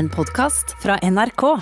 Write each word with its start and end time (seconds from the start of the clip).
En 0.00 0.06
podkast 0.08 0.70
fra 0.80 0.94
NRK. 1.04 1.42
Og 1.44 1.60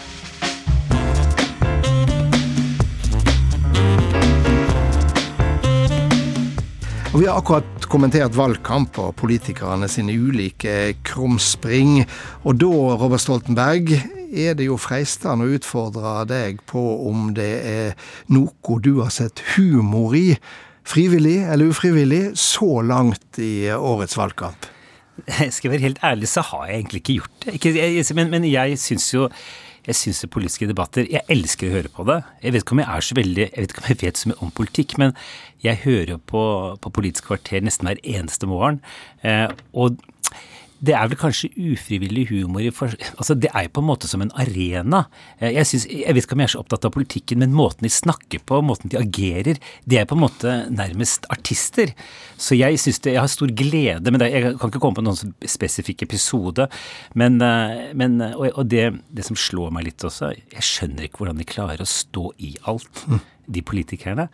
Vi 7.19 7.27
har 7.27 7.35
akkurat 7.35 7.89
kommentert 7.91 8.39
valgkamp 8.39 8.95
og 9.03 9.17
politikerne 9.19 9.91
sine 9.91 10.15
ulike 10.15 10.95
krumspring. 11.03 12.07
Og 12.47 12.63
da, 12.63 12.71
Robert 13.03 13.27
Stoltenberg, 13.27 13.91
er 14.31 14.55
det 14.55 14.71
jo 14.71 14.79
freistende 14.79 15.49
å 15.49 15.59
utfordre 15.59 16.23
deg 16.31 16.63
på 16.71 16.87
om 17.11 17.35
det 17.35 17.53
er 17.67 17.99
noe 18.31 18.83
du 18.87 19.03
har 19.03 19.11
sett 19.19 19.43
humor 19.57 20.15
i, 20.15 20.39
frivillig 20.87 21.41
eller 21.43 21.75
ufrivillig, 21.75 22.39
så 22.39 22.87
langt 22.87 23.43
i 23.43 23.67
årets 23.75 24.15
valgkamp? 24.21 24.78
Skal 25.55 25.69
jeg 25.69 25.73
være 25.77 25.87
helt 25.87 26.05
ærlig, 26.05 26.29
så 26.31 26.45
har 26.51 26.69
jeg 26.69 26.83
egentlig 26.83 27.03
ikke 27.03 27.17
gjort 27.21 27.41
det. 27.45 27.57
Ikke, 27.59 27.73
jeg, 27.77 28.05
men, 28.19 28.31
men 28.31 28.47
jeg 28.49 28.79
syns 28.81 29.09
jo 29.15 29.29
jeg 29.89 29.97
syns 29.97 30.27
politiske 30.29 30.67
debatter 30.69 31.07
Jeg 31.09 31.25
elsker 31.33 31.71
å 31.71 31.77
høre 31.79 31.91
på 31.93 32.05
det. 32.05 32.19
Jeg 32.43 32.53
vet 32.53 32.65
ikke 32.65 32.75
om 32.77 32.83
jeg 32.83 32.93
er 32.93 33.05
så 33.07 33.17
veldig 33.17 33.45
Jeg 33.47 33.63
vet 33.63 33.73
ikke 33.73 33.85
om 33.85 33.89
jeg 33.89 34.01
vet 34.03 34.21
så 34.21 34.29
mye 34.29 34.43
om 34.45 34.51
politikk, 34.59 34.97
men 35.01 35.15
jeg 35.65 35.81
hører 35.87 36.21
på, 36.21 36.43
på 36.83 36.93
Politisk 36.93 37.31
kvarter 37.31 37.65
nesten 37.65 37.89
hver 37.89 38.03
eneste 38.05 38.51
morgen. 38.51 38.83
Eh, 39.25 39.49
og 39.73 39.97
det 40.79 40.95
er 40.95 41.09
vel 41.11 41.19
kanskje 41.19 41.51
ufrivillig 41.73 42.29
humor 42.31 42.63
i 42.63 42.71
for, 42.75 42.93
altså 43.19 43.35
Det 43.35 43.51
er 43.51 43.67
jo 43.67 43.73
på 43.75 43.83
en 43.83 43.89
måte 43.89 44.11
som 44.11 44.23
en 44.23 44.31
arena. 44.39 45.05
Eh, 45.41 45.51
jeg, 45.57 45.67
synes, 45.67 45.87
jeg 45.91 46.15
vet 46.15 46.27
ikke 46.27 46.37
om 46.37 46.43
jeg 46.43 46.51
er 46.51 46.55
så 46.55 46.61
opptatt 46.63 46.87
av 46.87 46.95
politikken, 46.95 47.43
men 47.43 47.57
måten 47.57 47.87
de 47.87 47.91
snakker 47.93 48.45
på, 48.47 48.61
måten 48.63 48.93
de 48.93 49.01
agerer, 49.01 49.59
det 49.89 49.99
er 49.99 50.07
på 50.09 50.15
en 50.15 50.23
måte 50.23 50.55
nærmest 50.71 51.27
artister. 51.35 51.95
Så 52.39 52.59
jeg 52.59 52.79
synes 52.79 53.03
det, 53.03 53.17
jeg 53.17 53.25
har 53.25 53.33
stor 53.33 53.55
glede 53.59 54.15
med 54.15 54.23
det. 54.23 54.31
Jeg 54.35 54.55
kan 54.61 54.71
ikke 54.71 54.83
komme 54.85 55.01
på 55.01 55.07
noen 55.07 55.19
sånn 55.19 55.35
spesifikk 55.43 56.07
episode, 56.07 56.69
men, 57.19 57.41
eh, 57.43 57.91
men 57.99 58.21
og, 58.31 58.47
og 58.55 58.71
det, 58.71 58.93
det, 59.11 59.27
som 59.27 59.39
slår 59.39 59.75
meg 59.75 59.91
litt 59.91 60.07
også, 60.07 60.31
jeg 60.55 60.69
skjønner 60.69 61.09
ikke 61.09 61.25
hvordan 61.25 61.43
de 61.43 61.49
klarer 61.49 61.83
å 61.83 61.91
stå 61.91 62.31
i 62.39 62.55
alt, 62.71 63.05
de 63.49 63.65
politikerne. 63.65 64.29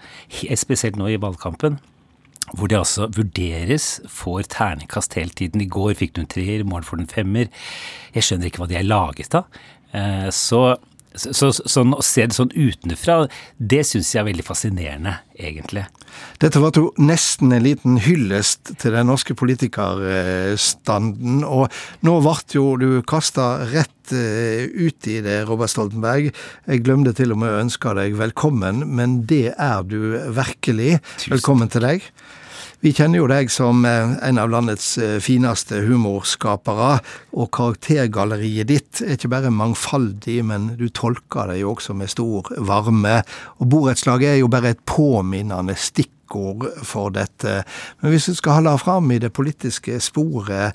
Spesielt 0.58 0.98
nå 1.00 1.08
i 1.08 1.20
valgkampen 1.22 1.80
hvor 2.52 2.68
det 2.68 2.78
altså 2.78 3.08
vurderes, 3.14 4.00
får 4.10 4.48
terningkast 4.52 5.16
hele 5.18 5.32
tiden. 5.32 5.62
I 5.64 5.70
går 5.70 5.94
fikk 5.98 6.14
du 6.16 6.24
en 6.24 6.30
treer, 6.30 6.60
i 6.60 6.68
morgen 6.68 6.86
får 6.86 7.00
du 7.00 7.04
en 7.06 7.14
femmer. 7.14 7.48
Jeg 8.14 8.26
skjønner 8.26 8.50
ikke 8.50 8.62
hva 8.62 8.70
de 8.70 8.78
er 8.78 8.86
laget 8.86 9.38
av. 9.38 9.62
Eh, 9.96 10.28
så, 10.34 10.64
så, 11.14 11.52
sånn, 11.54 11.94
å 11.94 12.02
se 12.04 12.26
det 12.26 12.34
sånn 12.36 12.52
utenfra, 12.54 13.28
det 13.58 13.84
syns 13.86 14.14
jeg 14.14 14.22
er 14.22 14.30
veldig 14.30 14.46
fascinerende, 14.46 15.14
egentlig. 15.38 15.86
Dette 16.42 16.60
var 16.62 16.72
jo 16.78 16.92
nesten 16.98 17.52
en 17.54 17.64
liten 17.64 17.98
hyllest 18.02 18.74
til 18.82 18.92
den 18.94 19.06
norske 19.10 19.34
politikerstanden. 19.38 21.44
Og 21.46 21.64
nå 22.06 22.12
ble 22.22 22.34
jo 22.54 22.76
du 22.80 23.02
kasta 23.06 23.66
rett 23.70 24.12
eh, 24.14 24.64
ut 24.66 25.06
i 25.10 25.20
det, 25.24 25.46
Robert 25.48 25.70
Stoltenberg. 25.72 26.24
Jeg 26.68 26.84
glemte 26.86 27.12
til 27.16 27.32
og 27.34 27.38
med 27.42 27.52
å 27.52 27.62
ønske 27.64 27.88
deg 27.98 28.10
velkommen, 28.18 28.76
men 28.94 29.08
det 29.30 29.48
er 29.54 29.80
du 29.86 30.00
virkelig. 30.34 30.92
Velkommen 31.30 31.68
til 31.72 31.82
deg. 31.86 31.98
Vi 32.84 32.90
kjenner 32.92 33.22
jo 33.22 33.28
deg 33.30 33.48
som 33.48 33.78
eh, 33.88 34.10
en 34.28 34.36
av 34.36 34.50
landets 34.52 34.90
eh, 35.00 35.14
fineste 35.24 35.78
humorskapere, 35.86 36.98
og 37.32 37.48
karaktergalleriet 37.56 38.68
ditt 38.68 39.00
er 39.00 39.16
ikke 39.16 39.30
bare 39.32 39.52
mangfoldig, 39.54 40.42
men 40.44 40.74
du 40.76 40.90
tolker 40.92 41.48
det 41.48 41.62
jo 41.62 41.72
også 41.72 41.96
med 41.96 42.12
stor 42.12 42.50
varme. 42.68 43.22
Og 43.56 43.70
borettslaget 43.72 44.34
er 44.34 44.42
jo 44.42 44.52
bare 44.52 44.74
et 44.74 44.84
påminnende 44.84 45.78
stikk 45.80 46.12
stikkord 46.24 46.84
for 46.84 47.10
dette. 47.10 47.64
Men 48.00 48.10
hvis 48.10 48.26
du 48.26 48.34
skal 48.34 48.60
holde 48.60 48.78
fram 48.78 49.10
i 49.10 49.18
det 49.18 49.32
politiske 49.32 50.00
sporet, 50.00 50.74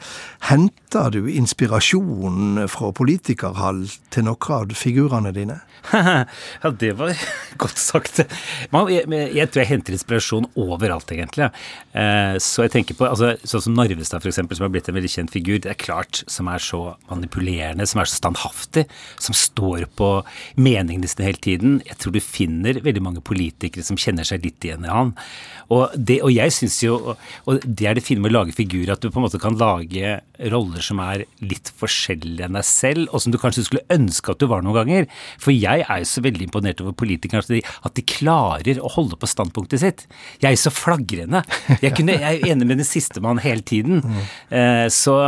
henter 0.89 1.11
du 1.11 1.29
inspirasjon 1.29 2.65
fra 2.69 2.89
politikerhold 2.97 3.91
til 4.09 4.25
noen 4.25 4.53
av 4.55 4.71
figurene 4.73 5.31
dine? 5.35 5.59
ja, 5.93 6.71
det 6.81 6.95
var 6.97 7.13
godt 7.61 7.77
sagt. 7.77 8.23
Jeg, 8.23 9.05
jeg, 9.05 9.49
tror 9.51 9.61
jeg 9.61 9.69
henter 9.69 9.93
inspirasjon 9.93 10.47
overalt, 10.57 11.11
egentlig. 11.13 11.51
Eh, 11.93 12.35
så 12.41 12.65
jeg 12.65 12.73
tenker 12.73 12.97
på 12.97 13.05
altså, 13.05 13.35
sånn 13.43 13.67
som 13.67 13.77
Narvestad, 13.77 14.25
f.eks., 14.25 14.41
som 14.57 14.65
har 14.65 14.73
blitt 14.73 14.89
en 14.89 14.97
veldig 14.97 15.11
kjent 15.13 15.33
figur. 15.33 15.59
Det 15.61 15.71
er 15.75 15.79
klart, 15.79 16.23
som 16.27 16.49
er 16.49 16.63
så 16.63 16.81
manipulerende, 17.11 17.85
som 17.85 18.01
er 18.01 18.09
så 18.09 18.17
standhaftig, 18.23 18.87
som 19.21 19.37
står 19.37 19.85
på 19.99 20.09
meningene 20.57 21.09
sine 21.09 21.29
hele 21.29 21.43
tiden. 21.45 21.79
Jeg 21.85 22.01
tror 22.01 22.17
du 22.17 22.21
finner 22.23 22.81
veldig 22.81 23.05
mange 23.05 23.23
politikere 23.25 23.85
som 23.85 23.99
kjenner 23.99 24.25
seg 24.27 24.41
litt 24.45 24.65
igjen 24.65 24.89
i 24.89 24.93
han. 24.93 25.13
Og, 25.69 25.93
det, 25.93 26.19
og 26.25 26.33
jeg 26.33 26.49
syns 26.49 26.79
jo 26.81 26.95
Og 27.45 27.59
det 27.61 27.85
er 27.85 27.93
det 27.93 28.01
fine 28.01 28.23
med 28.23 28.31
å 28.31 28.39
lage 28.39 28.55
figurer, 28.57 28.95
at 28.95 29.03
du 29.03 29.11
på 29.11 29.19
en 29.21 29.27
måte 29.27 29.37
kan 29.41 29.57
lage 29.59 30.15
roller 30.49 30.78
som 30.85 31.01
er 31.03 31.25
litt 31.43 31.71
forskjellige 31.79 32.47
enn 32.47 32.57
deg 32.57 32.67
selv, 32.67 33.09
og 33.11 33.23
som 33.23 33.33
du 33.33 33.39
kanskje 33.41 33.65
skulle 33.67 33.85
ønske 33.93 34.33
at 34.33 34.41
du 34.41 34.47
var 34.51 34.63
noen 34.65 34.79
ganger. 34.81 35.09
For 35.41 35.55
jeg 35.55 35.85
er 35.85 36.03
jo 36.03 36.09
så 36.09 36.23
veldig 36.25 36.47
imponert 36.47 36.83
over 36.83 36.95
politikere 36.97 37.43
at 37.43 37.51
de, 37.51 37.61
at 37.87 37.97
de 37.97 38.05
klarer 38.07 38.81
å 38.81 38.93
holde 38.95 39.19
på 39.19 39.29
standpunktet 39.29 39.83
sitt. 39.83 40.05
Jeg 40.39 40.51
er 40.51 40.57
jo 40.57 40.63
så 40.67 40.73
flagrende. 40.73 41.43
Jeg, 41.79 41.93
kunne, 41.97 42.17
jeg 42.19 42.39
er 42.39 42.53
enig 42.53 42.67
med 42.67 42.81
den 42.81 42.87
sistemann 42.87 43.41
hele 43.43 43.63
tiden. 43.65 44.01
Mm. 44.03 44.23
Eh, 44.55 44.87
så 44.93 45.19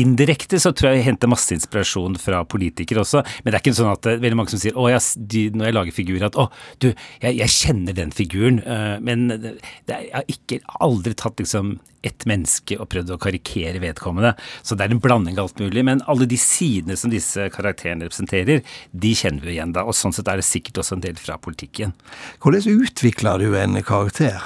indirekte 0.00 0.60
så 0.62 0.72
tror 0.74 0.92
jeg 0.92 1.02
jeg 1.02 1.08
henter 1.10 1.30
masse 1.30 1.54
inspirasjon 1.54 2.18
fra 2.20 2.42
politikere 2.48 3.04
også. 3.04 3.24
Men 3.42 3.52
det 3.52 3.58
er 3.58 3.64
ikke 3.64 3.76
sånn 3.78 3.92
at 3.92 4.04
det 4.04 4.16
er 4.16 4.22
veldig 4.24 4.40
mange 4.40 4.54
som 4.54 4.62
sier 4.62 4.76
å, 4.76 4.88
jeg, 4.92 5.02
de, 5.30 5.46
når 5.54 5.70
jeg 5.70 5.78
lager 5.78 5.96
figurer 5.96 6.28
at 6.28 6.38
å, 6.40 6.48
du, 6.82 6.90
jeg, 7.22 7.38
jeg 7.40 7.54
kjenner 7.54 7.96
den 7.96 8.14
figuren. 8.14 8.60
Uh, 8.66 8.96
men 9.04 9.26
det, 9.32 9.56
jeg 9.88 10.12
har 10.14 10.30
ikke 10.30 10.62
aldri 10.84 11.16
tatt 11.18 11.42
liksom 11.42 11.76
ett 12.04 12.26
menneske 12.28 12.76
og 12.80 12.90
prøvd 12.92 13.14
å 13.14 13.20
karikere 13.20 13.80
vedkommende. 13.82 14.34
Så 14.62 14.76
det 14.76 14.86
er 14.86 14.94
en 14.94 15.02
blanding 15.02 15.38
av 15.38 15.48
alt 15.48 15.62
mulig. 15.62 15.84
Men 15.88 16.02
alle 16.10 16.28
de 16.28 16.38
sidene 16.40 16.98
som 17.00 17.12
disse 17.12 17.48
karakterene 17.54 18.08
representerer, 18.08 18.60
de 18.92 19.14
kjenner 19.16 19.46
vi 19.46 19.56
igjen 19.56 19.72
da. 19.76 19.86
Og 19.88 19.96
sånn 19.96 20.14
sett 20.14 20.28
er 20.28 20.40
det 20.40 20.46
sikkert 20.48 20.82
også 20.82 20.98
en 20.98 21.06
del 21.06 21.16
fra 21.20 21.38
politikken. 21.40 21.96
Hvordan 22.44 22.84
utvikler 22.84 23.40
du 23.40 23.56
en 23.58 23.80
karakter? 23.80 24.42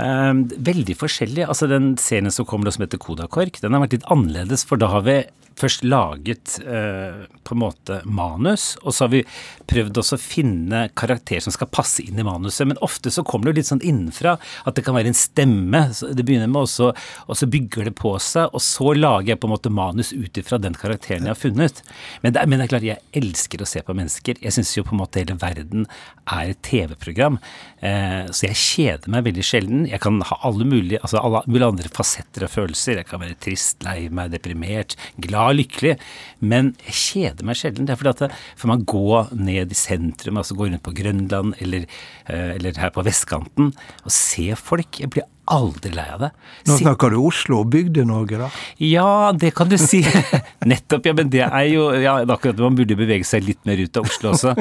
Ehm, 0.00 0.46
veldig 0.50 0.96
forskjellig. 0.98 1.46
Altså 1.46 1.68
Den 1.70 1.94
serien 2.02 2.32
som 2.34 2.46
kommer 2.46 2.72
som 2.74 2.82
heter 2.82 2.98
Kodakork, 2.98 3.60
den 3.62 3.74
har 3.74 3.84
vært 3.84 3.98
litt 3.98 4.10
annerledes, 4.10 4.64
for 4.66 4.80
da 4.80 4.90
har 4.90 5.04
vi 5.06 5.22
først 5.58 5.84
laget 5.86 6.58
eh, 6.66 7.24
på 7.44 7.54
en 7.54 7.60
måte 7.60 8.00
manus, 8.04 8.74
og 8.82 8.94
så 8.94 9.06
har 9.06 9.12
vi 9.12 9.22
prøvd 9.70 10.00
også 10.00 10.18
å 10.18 10.22
finne 10.22 10.80
karakterer 10.98 11.44
som 11.44 11.54
skal 11.54 11.70
passe 11.72 12.02
inn 12.02 12.18
i 12.18 12.26
manuset. 12.26 12.66
Men 12.68 12.80
ofte 12.84 13.12
så 13.14 13.24
kommer 13.26 13.48
det 13.48 13.54
jo 13.54 13.60
litt 13.60 13.70
sånn 13.70 13.84
innenfra 13.84 14.36
at 14.64 14.76
det 14.76 14.84
kan 14.86 14.96
være 14.96 15.12
en 15.12 15.18
stemme. 15.18 15.84
Det 15.92 16.24
begynner 16.26 16.50
med 16.50 16.64
også, 16.64 16.90
og 17.28 17.38
så 17.38 17.48
bygger 17.50 17.90
det 17.90 17.94
på 18.00 18.16
seg, 18.22 18.50
og 18.50 18.64
så 18.64 18.94
lager 18.96 19.34
jeg 19.34 19.42
på 19.42 19.50
en 19.50 19.54
måte 19.54 19.72
manus 19.74 20.12
ut 20.14 20.40
ifra 20.40 20.58
den 20.62 20.76
karakteren 20.78 21.28
jeg 21.28 21.34
har 21.34 21.40
funnet. 21.40 21.84
Men 22.24 22.36
det, 22.36 22.46
men 22.48 22.60
det 22.60 22.66
er 22.66 22.74
klart, 22.74 22.88
jeg 22.88 23.22
elsker 23.22 23.62
å 23.62 23.68
se 23.68 23.84
på 23.84 23.96
mennesker. 23.96 24.40
Jeg 24.42 24.56
syns 24.56 24.74
jo 24.76 24.86
på 24.86 24.96
en 24.96 25.02
måte 25.04 25.22
hele 25.22 25.38
verden 25.40 25.86
er 26.24 26.54
et 26.54 26.62
TV-program. 26.66 27.38
Eh, 27.84 28.24
så 28.32 28.48
jeg 28.48 28.60
kjeder 28.60 29.12
meg 29.12 29.26
veldig 29.28 29.46
sjelden. 29.46 29.86
Jeg 29.90 30.02
kan 30.02 30.18
ha 30.24 30.40
alle 30.46 30.66
mulige, 30.68 31.02
altså 31.04 31.20
alle 31.20 31.44
mulige 31.46 31.70
andre 31.74 31.94
fasetter 31.94 32.46
av 32.48 32.54
følelser. 32.54 33.02
Jeg 33.02 33.10
kan 33.10 33.22
være 33.22 33.38
trist, 33.44 33.84
lei 33.86 34.08
meg, 34.08 34.32
deprimert, 34.34 34.96
glad 35.22 35.43
lykkelig, 35.52 35.98
men 36.40 36.72
jeg 36.86 36.96
kjeder 37.00 37.48
meg 37.48 37.58
sjelden. 37.60 37.86
Det 37.86 37.94
er 37.94 38.00
fordi 38.00 38.14
at 38.14 38.38
for 38.56 38.72
man 38.72 38.86
går 38.88 39.34
ned 39.36 39.72
i 39.72 39.78
sentrum, 39.78 40.40
altså 40.40 40.56
gå 40.56 40.68
rundt 40.68 40.84
på 40.84 40.94
Grønland 40.96 41.54
eller, 41.60 41.86
eh, 42.26 42.56
eller 42.56 42.80
her 42.80 42.92
på 42.94 43.04
vestkanten 43.04 43.72
og 44.04 44.12
se 44.12 44.54
folk 44.56 45.00
Jeg 45.00 45.10
blir 45.10 45.28
aldri 45.50 45.90
lei 45.92 46.06
av 46.08 46.22
det. 46.22 46.30
Nå 46.68 46.78
snakker 46.80 47.12
du 47.12 47.18
Oslo 47.20 47.60
og 47.60 47.70
Bygde-Norge, 47.74 48.38
da? 48.40 48.48
Ja, 48.80 49.32
det 49.36 49.52
kan 49.58 49.68
du 49.68 49.76
si. 49.80 50.00
Nettopp, 50.70 51.04
ja. 51.10 51.14
Men 51.16 51.28
det 51.32 51.44
er 51.44 51.66
jo 51.68 51.90
ja, 52.00 52.16
akkurat 52.22 52.62
Man 52.64 52.78
burde 52.78 52.96
bevege 52.96 53.26
seg 53.28 53.44
litt 53.44 53.60
mer 53.68 53.80
ut 53.80 54.00
av 54.00 54.08
Oslo 54.08 54.32
også. 54.32 54.54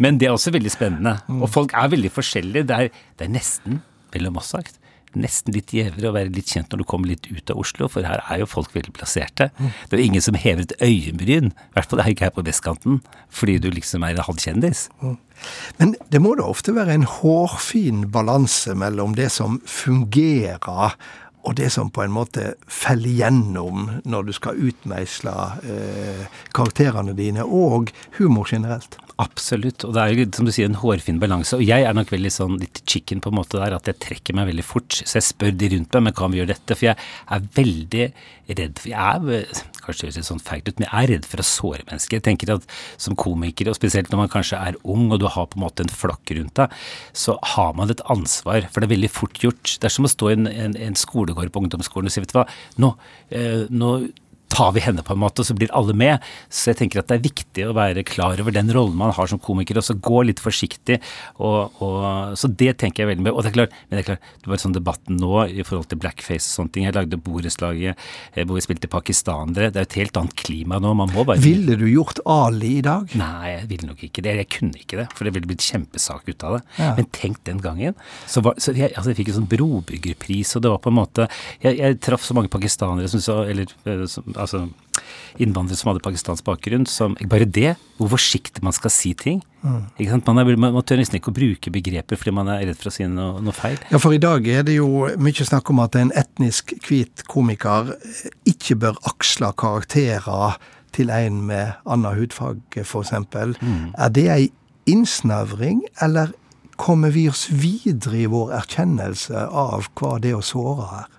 Men 0.00 0.20
det 0.20 0.30
er 0.30 0.36
også 0.36 0.54
veldig 0.56 0.72
spennende. 0.72 1.18
Og 1.36 1.48
folk 1.52 1.76
er 1.76 1.92
veldig 1.92 2.12
forskjellige. 2.14 2.68
Det 2.70 2.78
er, 2.78 3.02
det 3.20 3.28
er 3.28 3.34
nesten, 3.36 3.82
mellom 4.14 4.40
oss 4.40 4.54
sagt, 4.56 4.79
nesten 5.18 5.54
litt 5.54 5.72
gjevere 5.74 6.10
å 6.10 6.14
være 6.14 6.32
litt 6.34 6.50
kjent 6.52 6.70
når 6.70 6.82
du 6.82 6.88
kommer 6.88 7.10
litt 7.12 7.26
ut 7.30 7.52
av 7.52 7.62
Oslo, 7.62 7.88
for 7.90 8.06
her 8.06 8.22
er 8.26 8.42
jo 8.42 8.50
folk 8.50 8.74
veldig 8.74 8.94
plasserte. 8.96 9.50
Mm. 9.58 9.72
Det 9.72 9.96
er 9.96 10.02
jo 10.02 10.10
ingen 10.10 10.26
som 10.26 10.38
hever 10.38 10.66
et 10.66 10.76
øyenbryn, 10.84 11.50
i 11.50 11.74
hvert 11.76 11.90
fall 11.90 12.04
ikke 12.04 12.28
her 12.28 12.36
på 12.36 12.46
vestkanten, 12.46 13.00
fordi 13.28 13.58
du 13.62 13.70
liksom 13.74 14.06
er 14.06 14.14
en 14.14 14.28
halv 14.28 14.42
kjendis. 14.42 14.88
Mm. 15.02 15.16
Men 15.80 15.96
det 16.12 16.20
må 16.20 16.34
da 16.36 16.46
ofte 16.50 16.76
være 16.76 16.98
en 16.98 17.08
hårfin 17.08 18.04
balanse 18.12 18.76
mellom 18.76 19.16
det 19.16 19.30
som 19.32 19.58
fungerer 19.64 20.94
og 21.40 21.56
det 21.56 21.70
som 21.72 21.88
på 21.88 22.02
en 22.04 22.12
måte 22.12 22.54
faller 22.68 23.16
gjennom 23.16 23.86
når 24.04 24.28
du 24.28 24.32
skal 24.36 24.58
utmeisle 24.60 25.32
eh, 25.64 26.26
karakterene 26.56 27.14
dine, 27.16 27.46
og 27.46 27.92
humor 28.18 28.48
generelt. 28.50 28.98
Absolutt. 29.20 29.84
Og 29.84 29.92
det 29.94 30.02
er 30.02 30.14
jo 30.14 30.26
som 30.32 30.46
du 30.48 30.52
sier 30.54 30.68
en 30.70 30.78
hårfin 30.80 31.20
balanse. 31.20 31.58
Og 31.58 31.64
jeg 31.66 31.84
er 31.84 31.96
nok 31.96 32.12
veldig 32.12 32.32
sånn 32.32 32.56
litt 32.62 32.80
chicken 32.88 33.20
på 33.20 33.32
en 33.32 33.36
måte 33.40 33.60
der, 33.60 33.76
at 33.76 33.90
jeg 33.90 34.00
trekker 34.00 34.36
meg 34.38 34.48
veldig 34.48 34.64
fort. 34.64 34.96
Så 34.96 35.18
jeg 35.18 35.26
spør 35.28 35.52
de 35.60 35.72
rundt 35.74 35.96
meg 35.96 36.06
men 36.08 36.16
kan 36.16 36.32
vi 36.32 36.40
gjøre 36.40 36.54
dette. 36.54 36.76
For 36.76 36.88
jeg 36.88 36.96
er 37.36 37.50
veldig 37.58 38.06
redd 38.50 38.80
for 38.80 38.90
Jeg 38.90 38.98
er 38.98 39.66
kanskje 39.80 40.00
det 40.00 40.08
høres 40.08 40.18
litt 40.18 40.28
sånn 40.28 40.42
feigt 40.42 40.68
ut, 40.68 40.80
men 40.80 40.86
jeg 40.86 41.04
er 41.04 41.10
redd 41.14 41.26
for 41.28 41.42
å 41.42 41.46
såre 41.46 41.84
mennesker. 41.86 42.18
Jeg 42.18 42.26
tenker 42.26 42.54
at 42.54 42.66
som 43.00 43.16
komiker, 43.18 43.70
og 43.70 43.78
spesielt 43.78 44.10
når 44.12 44.22
man 44.24 44.32
kanskje 44.32 44.60
er 44.60 44.78
ung 44.82 45.10
og 45.10 45.20
du 45.22 45.28
har 45.30 45.48
på 45.50 45.58
en 45.58 45.64
måte 45.66 45.84
en 45.84 45.92
flokk 45.92 46.32
rundt 46.36 46.56
deg, 46.58 46.80
så 47.16 47.36
har 47.54 47.76
man 47.78 47.92
et 47.92 48.02
ansvar. 48.12 48.66
For 48.70 48.82
det 48.82 48.90
er 48.90 48.96
veldig 48.96 49.12
fort 49.12 49.40
gjort. 49.44 49.76
Det 49.76 49.88
er 49.88 49.94
som 49.94 50.08
å 50.08 50.12
stå 50.12 50.32
i 50.32 50.36
en, 50.38 50.50
en, 50.50 50.76
en 50.88 50.98
skolegård 50.98 51.52
på 51.52 51.64
ungdomsskolen 51.64 52.10
og 52.10 52.14
si 52.14 52.24
vet 52.24 52.34
du 52.34 52.40
hva, 52.40 52.48
nå, 52.82 52.94
eh, 53.36 53.64
nå 53.70 53.92
tar 54.50 54.72
vi 54.74 54.82
henne, 54.84 55.04
på 55.06 55.14
en 55.14 55.22
måte, 55.22 55.42
og 55.42 55.48
så 55.48 55.56
blir 55.56 55.72
alle 55.76 55.94
med. 55.96 56.26
Så 56.52 56.72
jeg 56.72 56.80
tenker 56.82 57.00
at 57.00 57.10
det 57.10 57.18
er 57.18 57.26
viktig 57.26 57.66
å 57.68 57.74
være 57.76 58.04
klar 58.06 58.40
over 58.42 58.54
den 58.54 58.70
rollen 58.74 58.98
man 58.98 59.14
har 59.16 59.30
som 59.30 59.40
komiker, 59.42 59.78
og 59.78 59.86
så 59.86 59.96
gå 59.96 60.24
litt 60.26 60.42
forsiktig. 60.42 60.98
Og, 61.38 61.80
og, 61.82 62.36
så 62.38 62.50
det 62.50 62.74
tenker 62.82 63.04
jeg 63.04 63.12
veldig 63.12 63.26
med. 63.26 63.34
Og 63.34 63.44
det 63.44 63.52
er 63.52 63.56
klart, 63.58 63.76
men 63.88 63.98
det 63.98 64.02
er 64.02 64.08
klart, 64.12 64.32
det 64.42 64.52
var 64.52 64.62
sånn 64.62 64.76
debatten 64.76 65.20
nå 65.20 65.44
i 65.46 65.66
forhold 65.66 65.90
til 65.90 66.00
blackface 66.02 66.50
og 66.50 66.56
sånne 66.58 66.74
ting. 66.74 66.88
Jeg 66.88 66.96
lagde 66.96 67.20
borettslaget 67.22 67.94
eh, 67.94 68.44
hvor 68.44 68.58
vi 68.58 68.64
spilte 68.66 68.90
pakistanere. 68.90 69.70
Det 69.70 69.82
er 69.82 69.88
et 69.88 69.98
helt 70.00 70.20
annet 70.20 70.36
klima 70.40 70.80
nå. 70.82 70.92
Man 70.98 71.14
må 71.14 71.24
bare 71.28 71.42
Ville 71.44 71.78
du 71.78 71.86
gjort 71.88 72.22
Ali 72.28 72.76
i 72.80 72.84
dag? 72.84 73.14
Nei, 73.18 73.54
jeg 73.54 73.68
ville 73.70 73.90
nok 73.92 74.04
ikke 74.08 74.24
det. 74.26 74.36
Jeg 74.42 74.50
kunne 74.56 74.82
ikke 74.82 75.00
det, 75.02 75.08
for 75.14 75.26
det 75.26 75.34
ville 75.36 75.50
blitt 75.50 75.64
kjempesak 75.64 76.28
ut 76.28 76.46
av 76.46 76.58
det. 76.58 76.62
Ja. 76.80 76.92
Men 76.98 77.08
tenk 77.14 77.42
den 77.48 77.62
gangen. 77.64 77.96
Så, 78.26 78.42
var, 78.44 78.58
så 78.60 78.74
jeg, 78.76 78.92
altså 78.94 79.12
jeg 79.12 79.20
fikk 79.20 79.32
en 79.32 79.40
sånn 79.40 79.50
brobyggerpris, 79.50 80.56
og 80.58 80.64
det 80.64 80.74
var 80.74 80.82
på 80.82 80.90
en 80.90 80.98
måte 80.98 81.26
Jeg, 81.62 81.76
jeg 81.78 81.98
traff 82.02 82.24
så 82.24 82.34
mange 82.36 82.50
pakistanere 82.52 83.08
som 83.10 83.22
sa 83.22 83.36
Eller 83.48 83.70
eh, 83.88 84.04
som, 84.10 84.26
altså 84.40 84.66
innvandrere 85.40 85.78
som 85.78 85.90
hadde 85.90 86.02
pakistansk 86.04 86.44
bakgrunn, 86.46 86.86
som 86.90 87.14
Bare 87.30 87.46
det, 87.46 87.74
hvor 87.98 88.10
forsiktig 88.16 88.62
man 88.66 88.74
skal 88.74 88.92
si 88.92 89.12
ting. 89.14 89.40
Ikke 89.98 90.10
sant? 90.10 90.26
Man, 90.26 90.40
er, 90.42 90.56
man, 90.56 90.74
man 90.74 90.86
tør 90.86 91.00
nesten 91.00 91.20
ikke 91.20 91.32
å 91.32 91.36
bruke 91.36 91.72
begreper 91.72 92.18
fordi 92.18 92.34
man 92.34 92.50
er 92.52 92.64
redd 92.68 92.80
for 92.80 92.90
å 92.90 92.94
si 92.94 93.06
noe, 93.08 93.42
noe 93.44 93.54
feil. 93.56 93.78
Ja, 93.92 94.00
for 94.02 94.16
i 94.16 94.20
dag 94.22 94.46
er 94.48 94.64
det 94.66 94.78
jo 94.78 95.06
mye 95.20 95.46
snakk 95.46 95.70
om 95.72 95.82
at 95.84 95.98
en 96.00 96.12
etnisk 96.18 96.74
hvit 96.88 97.24
komiker 97.30 97.94
ikke 98.48 98.78
bør 98.82 99.00
aksle 99.10 99.52
karakterer 99.60 100.58
til 100.96 101.12
en 101.14 101.44
med 101.46 101.76
annen 101.86 102.18
hudfarge, 102.18 102.82
f.eks. 102.82 103.14
Mm. 103.62 103.92
Er 103.94 104.14
det 104.16 104.26
ei 104.32 104.48
innsnevring, 104.90 105.84
eller 106.02 106.32
kommer 106.80 107.12
vi 107.14 107.28
oss 107.30 107.46
videre 107.52 108.24
i 108.24 108.28
vår 108.30 108.56
erkjennelse 108.62 109.44
av 109.46 109.90
hva 110.00 110.16
det 110.22 110.32
er 110.32 110.40
å 110.40 110.44
såre 110.44 110.88
her? 110.94 111.10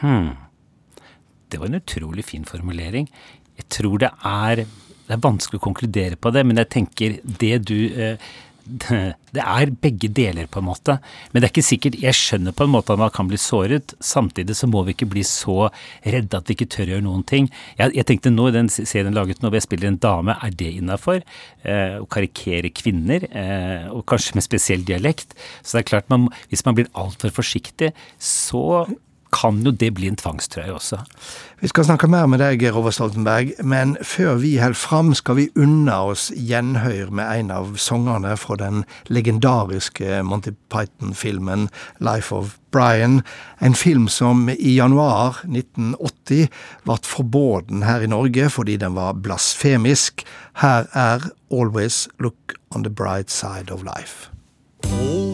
Hmm. 0.00 0.30
Det 1.52 1.60
var 1.60 1.68
en 1.68 1.80
utrolig 1.80 2.24
fin 2.24 2.46
formulering. 2.48 3.10
Jeg 3.60 3.68
tror 3.68 3.98
det 4.00 4.12
er 4.24 4.64
Det 5.02 5.18
er 5.18 5.20
vanskelig 5.20 5.58
å 5.58 5.64
konkludere 5.66 6.16
på 6.16 6.30
det, 6.32 6.44
men 6.46 6.56
jeg 6.56 6.68
tenker 6.72 7.16
det 7.20 7.56
du 7.68 7.76
eh, 7.90 8.30
det 9.34 9.42
er 9.42 9.72
begge 9.82 10.08
deler, 10.14 10.46
på 10.46 10.60
en 10.60 10.68
måte. 10.68 10.96
Men 11.32 11.42
det 11.42 11.48
er 11.48 11.52
ikke 11.52 11.64
sikkert 11.66 11.98
Jeg 12.00 12.16
skjønner 12.16 12.54
på 12.54 12.66
en 12.66 12.72
måte 12.72 12.94
at 12.94 13.00
man 13.00 13.12
kan 13.14 13.28
bli 13.30 13.38
såret. 13.40 13.94
Samtidig 14.02 14.56
så 14.58 14.68
må 14.70 14.84
vi 14.86 14.94
ikke 14.94 15.10
bli 15.10 15.24
så 15.26 15.66
redde 16.04 16.38
at 16.38 16.48
vi 16.48 16.56
ikke 16.56 16.70
tør 16.72 16.86
å 16.86 16.94
gjøre 16.94 17.06
noen 17.08 17.26
ting. 17.28 17.50
Jeg, 17.80 17.94
jeg 17.98 18.08
tenkte 18.08 18.32
nå 18.32 18.48
i 18.48 18.56
den 18.56 18.70
serien 18.72 19.14
laget 19.16 19.42
nå 19.42 19.50
hvor 19.50 19.58
jeg 19.58 19.66
spiller 19.66 19.90
en 19.90 20.00
dame, 20.02 20.36
er 20.38 20.56
det 20.62 20.70
innafor? 20.78 21.22
Eh, 21.66 21.98
å 21.98 22.08
karikere 22.10 22.72
kvinner, 22.74 23.26
eh, 23.30 23.88
og 23.92 24.06
kanskje 24.10 24.38
med 24.38 24.46
spesiell 24.46 24.86
dialekt. 24.86 25.34
Så 25.62 25.76
det 25.76 25.84
er 25.84 25.90
klart, 25.94 26.12
man, 26.12 26.30
hvis 26.52 26.66
man 26.68 26.78
blir 26.78 26.92
altfor 26.98 27.34
forsiktig, 27.42 27.92
så 28.22 28.86
kan 29.32 29.62
jo 29.64 29.72
det 29.72 29.92
bli 29.96 30.10
en 30.10 30.18
tvangstrøye 30.20 30.74
også. 30.74 31.00
Vi 31.62 31.70
skal 31.70 31.86
snakke 31.86 32.08
mer 32.10 32.26
med 32.30 32.42
deg, 32.42 32.64
Robert 32.74 32.96
Stoltenberg, 32.96 33.52
men 33.64 33.94
før 34.02 34.36
vi 34.42 34.56
holder 34.60 34.78
fram, 34.78 35.12
skal 35.14 35.38
vi 35.38 35.48
unna 35.56 36.02
oss 36.12 36.28
gjenhør 36.36 37.12
med 37.14 37.30
en 37.40 37.52
av 37.54 37.76
sangerne 37.80 38.34
fra 38.40 38.58
den 38.60 38.84
legendariske 39.08 40.22
Monty 40.26 40.54
Python-filmen 40.72 41.68
Life 42.02 42.34
of 42.34 42.58
Brian. 42.72 43.22
En 43.60 43.74
film 43.78 44.08
som 44.08 44.48
i 44.52 44.76
januar 44.76 45.42
1980 45.46 46.48
ble 46.84 47.00
forbuden 47.06 47.86
her 47.86 48.04
i 48.04 48.10
Norge 48.10 48.50
fordi 48.50 48.78
den 48.80 48.96
var 48.98 49.16
blasfemisk. 49.22 50.26
Her 50.64 50.88
er 50.92 51.30
Always 51.52 52.08
Look 52.18 52.58
on 52.74 52.82
the 52.82 52.90
Bright 52.90 53.30
Side 53.30 53.70
of 53.72 53.84
Life. 53.86 55.21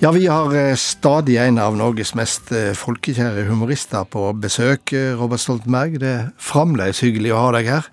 Ja, 0.00 0.10
vi 0.10 0.26
har 0.26 0.54
eh, 0.54 0.74
stadig 0.74 1.36
en 1.36 1.56
av 1.58 1.74
Norges 1.74 2.12
mest 2.14 2.52
eh, 2.54 2.68
folkekjære 2.78 3.48
humorister 3.48 4.04
på 4.06 4.28
besøk, 4.38 4.92
eh, 4.94 5.16
Robert 5.18 5.42
Stoltenberg. 5.42 5.96
Det 5.98 6.12
er 6.12 6.28
fremdeles 6.38 7.00
hyggelig 7.02 7.32
å 7.34 7.40
ha 7.42 7.48
deg 7.56 7.70
her. 7.72 7.88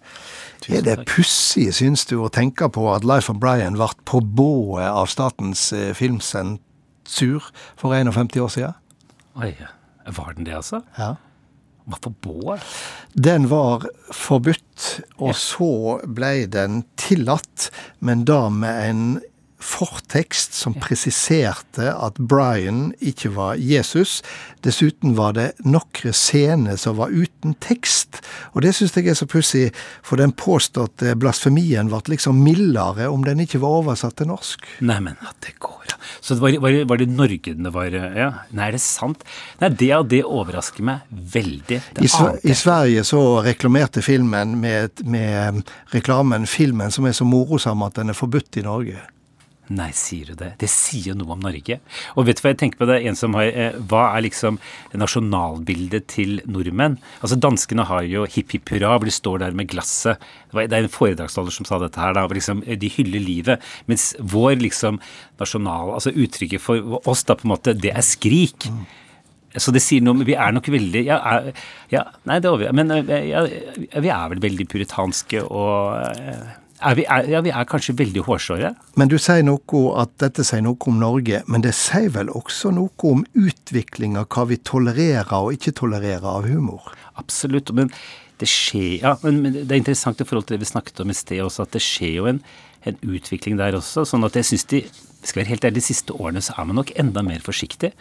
Er 0.70 0.86
det 0.86 1.08
pussig, 1.10 1.72
syns 1.74 2.06
du, 2.06 2.20
å 2.22 2.30
tenke 2.30 2.70
på 2.70 2.86
at 2.94 3.08
Life 3.10 3.34
of 3.34 3.42
Brian 3.42 3.74
ble 3.80 3.90
på 4.06 4.22
bået 4.22 4.86
av 4.86 5.10
Statens 5.10 5.72
filmsensur 5.98 7.50
for 7.74 7.98
51 7.98 8.38
år 8.38 8.54
siden? 8.54 8.78
Oi, 9.42 9.56
var 10.06 10.38
den 10.38 10.46
det, 10.46 10.60
altså? 10.62 10.86
Ja. 11.02 11.16
Hva 11.90 12.04
for 12.06 12.22
bål? 12.22 12.62
Den 13.18 13.50
var 13.50 13.90
forbudt, 14.14 14.92
og 15.18 15.34
så 15.42 16.04
ble 16.06 16.36
den 16.54 16.84
tillatt, 17.02 17.72
men 17.98 18.30
da 18.30 18.44
med 18.54 18.90
en 18.92 19.08
fortekst 19.66 20.54
som 20.56 20.76
presiserte 20.78 21.90
at 21.92 22.20
Brian 22.20 22.92
ikke 23.04 23.32
var 23.36 23.60
Jesus. 23.60 24.20
Dessuten 24.66 25.16
var 25.18 25.36
det 25.38 25.48
noen 25.66 26.14
scener 26.16 26.78
som 26.80 26.98
var 27.00 27.14
uten 27.14 27.56
tekst. 27.64 28.22
Og 28.54 28.64
det 28.66 28.76
syns 28.78 28.96
jeg 28.96 29.10
er 29.12 29.18
så 29.18 29.28
pussig, 29.30 29.66
for 30.06 30.22
den 30.22 30.34
påståtte 30.38 31.16
blasfemien 31.20 31.90
ble 31.92 32.02
liksom 32.14 32.42
mildere 32.46 33.10
om 33.12 33.26
den 33.26 33.42
ikke 33.44 33.62
var 33.64 33.82
oversatt 33.82 34.18
til 34.20 34.30
norsk. 34.30 34.66
Nei, 34.86 35.00
men 35.04 35.18
at 35.26 35.38
det 35.46 35.56
går, 35.64 35.82
ja. 35.90 36.00
Så 36.22 36.38
det 36.38 36.44
var, 36.44 36.60
var, 36.62 36.78
var 36.90 37.02
det 37.02 37.10
Norge 37.10 37.54
den 37.56 37.70
var 37.74 37.94
Ja, 37.94 38.30
nei, 38.52 38.70
er 38.70 38.76
det 38.78 38.84
sant? 38.84 39.26
Nei, 39.62 39.72
det 39.74 39.92
det 40.12 40.22
overrasker 40.26 40.86
meg 40.86 41.06
veldig. 41.10 41.80
I, 42.04 42.10
I 42.50 42.56
Sverige 42.58 43.04
så 43.08 43.22
reklamerte 43.46 44.04
filmen 44.06 44.58
med, 44.62 45.02
med 45.06 45.64
reklamen 45.96 46.46
'Filmen 46.46 46.92
som 46.92 47.06
er 47.06 47.16
så 47.16 47.26
morosam 47.26 47.84
at 47.86 47.96
den 48.00 48.10
er 48.10 48.18
forbudt 48.18 48.58
i 48.58 48.66
Norge'. 48.66 49.15
Nei, 49.74 49.90
sier 49.98 50.30
du 50.30 50.36
det? 50.38 50.52
Det 50.62 50.68
sier 50.70 51.10
jo 51.10 51.16
noe 51.18 51.34
om 51.34 51.42
Norge. 51.42 51.80
Og 52.14 52.28
vet 52.28 52.38
du 52.38 52.44
hva 52.44 52.52
jeg 52.54 52.60
tenker 52.62 52.82
på 52.84 52.88
det? 52.90 53.00
En 53.10 53.18
som 53.18 53.34
har, 53.34 53.46
eh, 53.50 53.74
Hva 53.74 54.16
er 54.16 54.22
liksom 54.28 54.60
nasjonalbildet 54.94 56.06
til 56.08 56.42
nordmenn? 56.46 57.00
Altså 57.22 57.40
Danskene 57.40 57.86
har 57.86 58.04
jo 58.04 58.26
hipp 58.26 58.52
hipp 58.54 58.70
hurra, 58.70 58.98
hvor 59.00 59.06
de 59.06 59.12
står 59.12 59.40
der 59.40 59.58
med 59.58 59.68
glasset. 59.68 60.20
Det, 60.20 60.54
var, 60.54 60.68
det 60.68 60.78
er 60.78 60.84
en 60.84 60.94
foredragsholder 60.94 61.52
som 61.52 61.66
sa 61.66 61.80
dette 61.80 61.98
her, 61.98 62.14
da. 62.14 62.28
Liksom, 62.28 62.62
de 62.62 62.90
hyller 62.90 63.20
livet. 63.20 63.62
Mens 63.88 64.14
vår 64.20 64.62
liksom 64.62 65.00
nasjonal 65.40 65.96
Altså 65.96 66.14
uttrykket 66.14 66.62
for 66.62 67.02
oss, 67.06 67.24
da, 67.24 67.34
på 67.34 67.48
en 67.48 67.56
måte, 67.56 67.74
det 67.74 67.92
er 67.92 68.06
skrik. 68.06 68.70
Så 69.58 69.72
det 69.72 69.82
sier 69.82 70.04
noe 70.04 70.18
om 70.18 70.26
Vi 70.28 70.36
er 70.36 70.52
nok 70.52 70.68
veldig 70.68 71.06
ja, 71.06 71.18
ja 71.94 72.04
Nei, 72.28 72.40
det 72.44 72.50
er 72.50 72.52
over. 72.52 72.74
Men 72.76 72.92
eh, 72.92 73.30
ja, 73.32 73.46
vi 73.46 74.12
er 74.12 74.30
vel 74.34 74.44
veldig 74.44 74.68
puritanske 74.68 75.42
og 75.46 75.96
eh, 76.04 76.54
er 76.84 76.96
vi, 76.98 77.06
er, 77.08 77.30
ja, 77.32 77.40
vi 77.46 77.54
er 77.56 77.68
kanskje 77.70 77.96
veldig 77.98 78.26
hårsåre. 78.28 78.74
Men 79.00 79.12
du 79.12 79.16
sier 79.22 79.46
noe 79.48 79.84
at 80.02 80.12
dette 80.22 80.44
sier 80.48 80.64
noe 80.66 80.78
om 80.90 81.00
Norge, 81.00 81.42
men 81.48 81.64
det 81.64 81.76
sier 81.78 82.12
vel 82.16 82.32
også 82.36 82.74
noe 82.76 82.92
om 83.08 83.24
utvikling 83.40 84.18
av 84.20 84.28
hva 84.34 84.48
vi 84.50 84.60
tolererer 84.60 85.32
og 85.38 85.56
ikke 85.56 85.76
tolererer 85.80 86.28
av 86.36 86.50
humor? 86.50 86.92
Absolutt. 87.22 87.72
Men 87.76 87.92
det 88.42 88.50
skjer 88.52 89.00
Ja, 89.06 89.16
men, 89.24 89.44
det 89.56 89.70
er 89.70 89.80
interessant 89.80 90.20
i 90.20 90.28
forhold 90.28 90.50
til 90.50 90.58
det 90.58 90.66
vi 90.66 90.74
snakket 90.74 91.00
om 91.04 91.12
i 91.12 91.16
sted 91.16 91.44
også, 91.44 91.64
at 91.64 91.76
det 91.78 91.84
skjer 91.84 92.18
jo 92.18 92.30
en, 92.32 92.42
en 92.84 92.98
utvikling 93.08 93.60
der 93.62 93.78
også. 93.80 94.04
Sånn 94.10 94.28
at 94.28 94.36
jeg 94.36 94.50
syns 94.52 94.68
de 94.74 94.84
skal 95.30 95.42
være 95.42 95.54
helt 95.54 95.66
ærlig, 95.68 95.82
De 95.82 95.86
siste 95.86 96.16
årene 96.16 96.44
så 96.44 96.56
er 96.58 96.68
man 96.70 96.80
nok 96.80 96.94
enda 97.00 97.24
mer 97.26 97.42
forsiktig. 97.46 97.92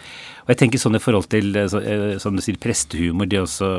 Og 0.45 0.53
jeg 0.53 0.61
tenker 0.61 0.83
sånn 0.83 0.99
i 0.99 1.03
forhold 1.03 1.29
til 1.33 1.55
eh, 1.57 1.69
så, 1.71 1.81
eh, 1.81 2.17
som 2.23 2.37
du 2.37 2.43
sier, 2.45 2.59
prestehumor 2.61 3.29
det 3.31 3.41
også, 3.43 3.71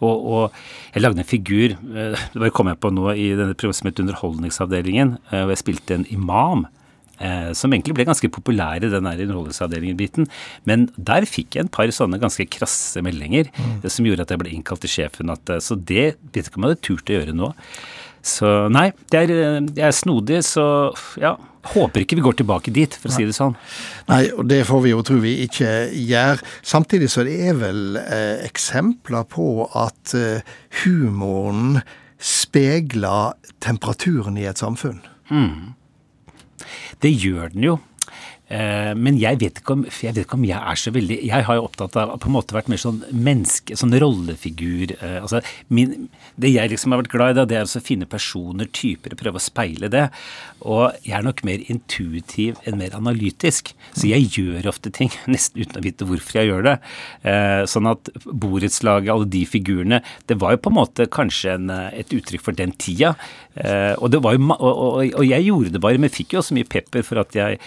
og, 0.00 0.14
og 0.36 0.94
jeg 0.94 1.02
lagde 1.02 1.22
en 1.22 1.28
figur 1.28 1.74
eh, 1.74 2.14
Det 2.34 2.40
bare 2.40 2.54
kom 2.54 2.70
jeg 2.70 2.80
på 2.80 2.92
nå 2.94 3.10
i 3.12 3.32
denne 3.34 3.54
programmet 3.56 3.80
som 3.80 3.90
het 3.90 4.00
Underholdningsavdelingen, 4.04 5.18
hvor 5.30 5.52
jeg 5.52 5.62
spilte 5.62 5.98
en 5.98 6.08
imam. 6.12 6.66
Som 7.54 7.72
egentlig 7.72 7.94
ble 7.94 8.04
ganske 8.08 8.28
populær 8.34 8.82
i 8.82 8.88
den 8.90 9.06
Underholdningsavdelingen-biten. 9.06 10.26
Men 10.68 10.88
der 10.98 11.24
fikk 11.30 11.54
jeg 11.54 11.64
en 11.64 11.70
par 11.72 11.88
sånne 11.94 12.18
ganske 12.20 12.44
krasse 12.50 13.00
meldinger 13.06 13.48
mm. 13.54 13.86
som 13.86 14.08
gjorde 14.08 14.26
at 14.26 14.34
jeg 14.34 14.42
ble 14.42 14.50
innkalt 14.52 14.82
til 14.82 14.92
sjefen. 14.96 15.30
At, 15.32 15.52
så 15.64 15.78
det 15.78 16.16
vet 16.34 16.50
ikke 16.50 16.58
om 16.58 16.66
jeg 16.66 16.74
hadde 16.74 16.86
turt 16.88 17.12
å 17.12 17.16
gjøre 17.16 17.36
nå. 17.38 17.52
Så 18.24 18.50
nei, 18.72 18.88
det 19.12 19.18
er, 19.20 19.32
det 19.68 19.82
er 19.84 19.92
snodig, 19.92 20.40
så 20.48 20.64
ja. 21.20 21.36
Håper 21.64 22.02
ikke 22.02 22.18
vi 22.18 22.24
går 22.24 22.34
tilbake 22.36 22.72
dit, 22.76 22.92
for 23.00 23.08
å 23.08 23.14
si 23.14 23.24
det 23.24 23.32
sånn. 23.36 23.54
Nei, 24.10 24.26
og 24.36 24.44
det 24.50 24.58
får 24.68 24.82
vi 24.84 24.90
jo 24.92 24.98
tro 25.04 25.16
vi 25.22 25.30
ikke 25.46 25.70
gjør. 25.96 26.42
Samtidig 26.60 27.08
så 27.12 27.24
det 27.24 27.38
er 27.48 27.56
vel 27.56 27.96
eh, 28.02 28.42
eksempler 28.44 29.24
på 29.32 29.64
at 29.80 30.12
eh, 30.18 30.44
humoren 30.82 31.78
speiler 32.20 33.32
temperaturen 33.64 34.36
i 34.40 34.44
et 34.48 34.60
samfunn. 34.60 35.00
Det 37.00 37.12
gjør 37.16 37.52
den 37.56 37.64
jo. 37.70 37.78
Eh, 38.52 38.92
men 38.92 39.16
jeg 39.16 39.38
vet, 39.40 39.60
om, 39.72 39.86
jeg 39.88 40.12
vet 40.12 40.26
ikke 40.26 40.36
om 40.36 40.42
jeg 40.44 40.58
er 40.58 40.76
så 40.76 40.90
veldig 40.92 41.16
Jeg 41.24 41.46
har 41.46 41.56
jo 41.56 41.62
opptatt 41.64 41.94
av 41.96 42.10
på 42.20 42.28
en 42.28 42.34
måte 42.34 42.52
vært 42.52 42.68
mer 42.68 42.80
sånn 42.80 43.00
menneske, 43.08 43.76
sånn 43.80 43.96
rollefigur. 44.02 44.92
Eh, 44.98 45.16
altså 45.22 45.40
min, 45.72 46.10
det 46.40 46.52
jeg 46.52 46.74
liksom 46.74 46.92
har 46.92 47.00
vært 47.00 47.12
glad 47.14 47.32
i, 47.32 47.38
da, 47.38 47.46
det 47.48 47.58
er 47.58 47.64
å 47.64 47.84
finne 47.84 48.08
personer, 48.10 48.68
typer, 48.68 49.14
og 49.14 49.22
prøve 49.22 49.40
å 49.40 49.44
speile 49.44 49.88
det. 49.92 50.04
Og 50.60 50.92
jeg 51.06 51.16
er 51.16 51.24
nok 51.24 51.40
mer 51.48 51.64
intuitiv 51.72 52.60
enn 52.68 52.76
mer 52.80 52.96
analytisk. 52.98 53.72
Så 53.96 54.10
jeg 54.10 54.28
gjør 54.36 54.68
ofte 54.74 54.92
ting 54.92 55.12
nesten 55.34 55.64
uten 55.64 55.80
å 55.80 55.84
vite 55.86 56.08
hvorfor 56.08 56.42
jeg 56.42 56.52
gjør 56.52 56.68
det. 56.68 56.76
Eh, 57.24 57.62
sånn 57.70 57.88
at 57.88 58.12
borettslaget, 58.28 59.12
alle 59.14 59.30
de 59.32 59.44
figurene, 59.48 60.02
det 60.28 60.36
var 60.42 60.54
jo 60.54 60.62
på 60.66 60.74
en 60.74 60.78
måte 60.82 61.08
kanskje 61.08 61.56
en, 61.56 61.72
et 61.72 62.12
uttrykk 62.12 62.44
for 62.44 62.56
den 62.56 62.76
tida. 62.76 63.14
Og, 63.54 64.10
jo, 64.10 64.18
og, 64.18 64.64
og, 64.66 64.96
og 65.14 65.22
jeg 65.22 65.44
gjorde 65.46 65.70
det 65.76 65.80
bare, 65.82 65.98
men 66.02 66.10
fikk 66.10 66.34
jo 66.34 66.40
også 66.40 66.56
mye 66.56 66.66
pepper 66.66 67.04
for 67.06 67.20
at 67.22 67.36
jeg 67.38 67.60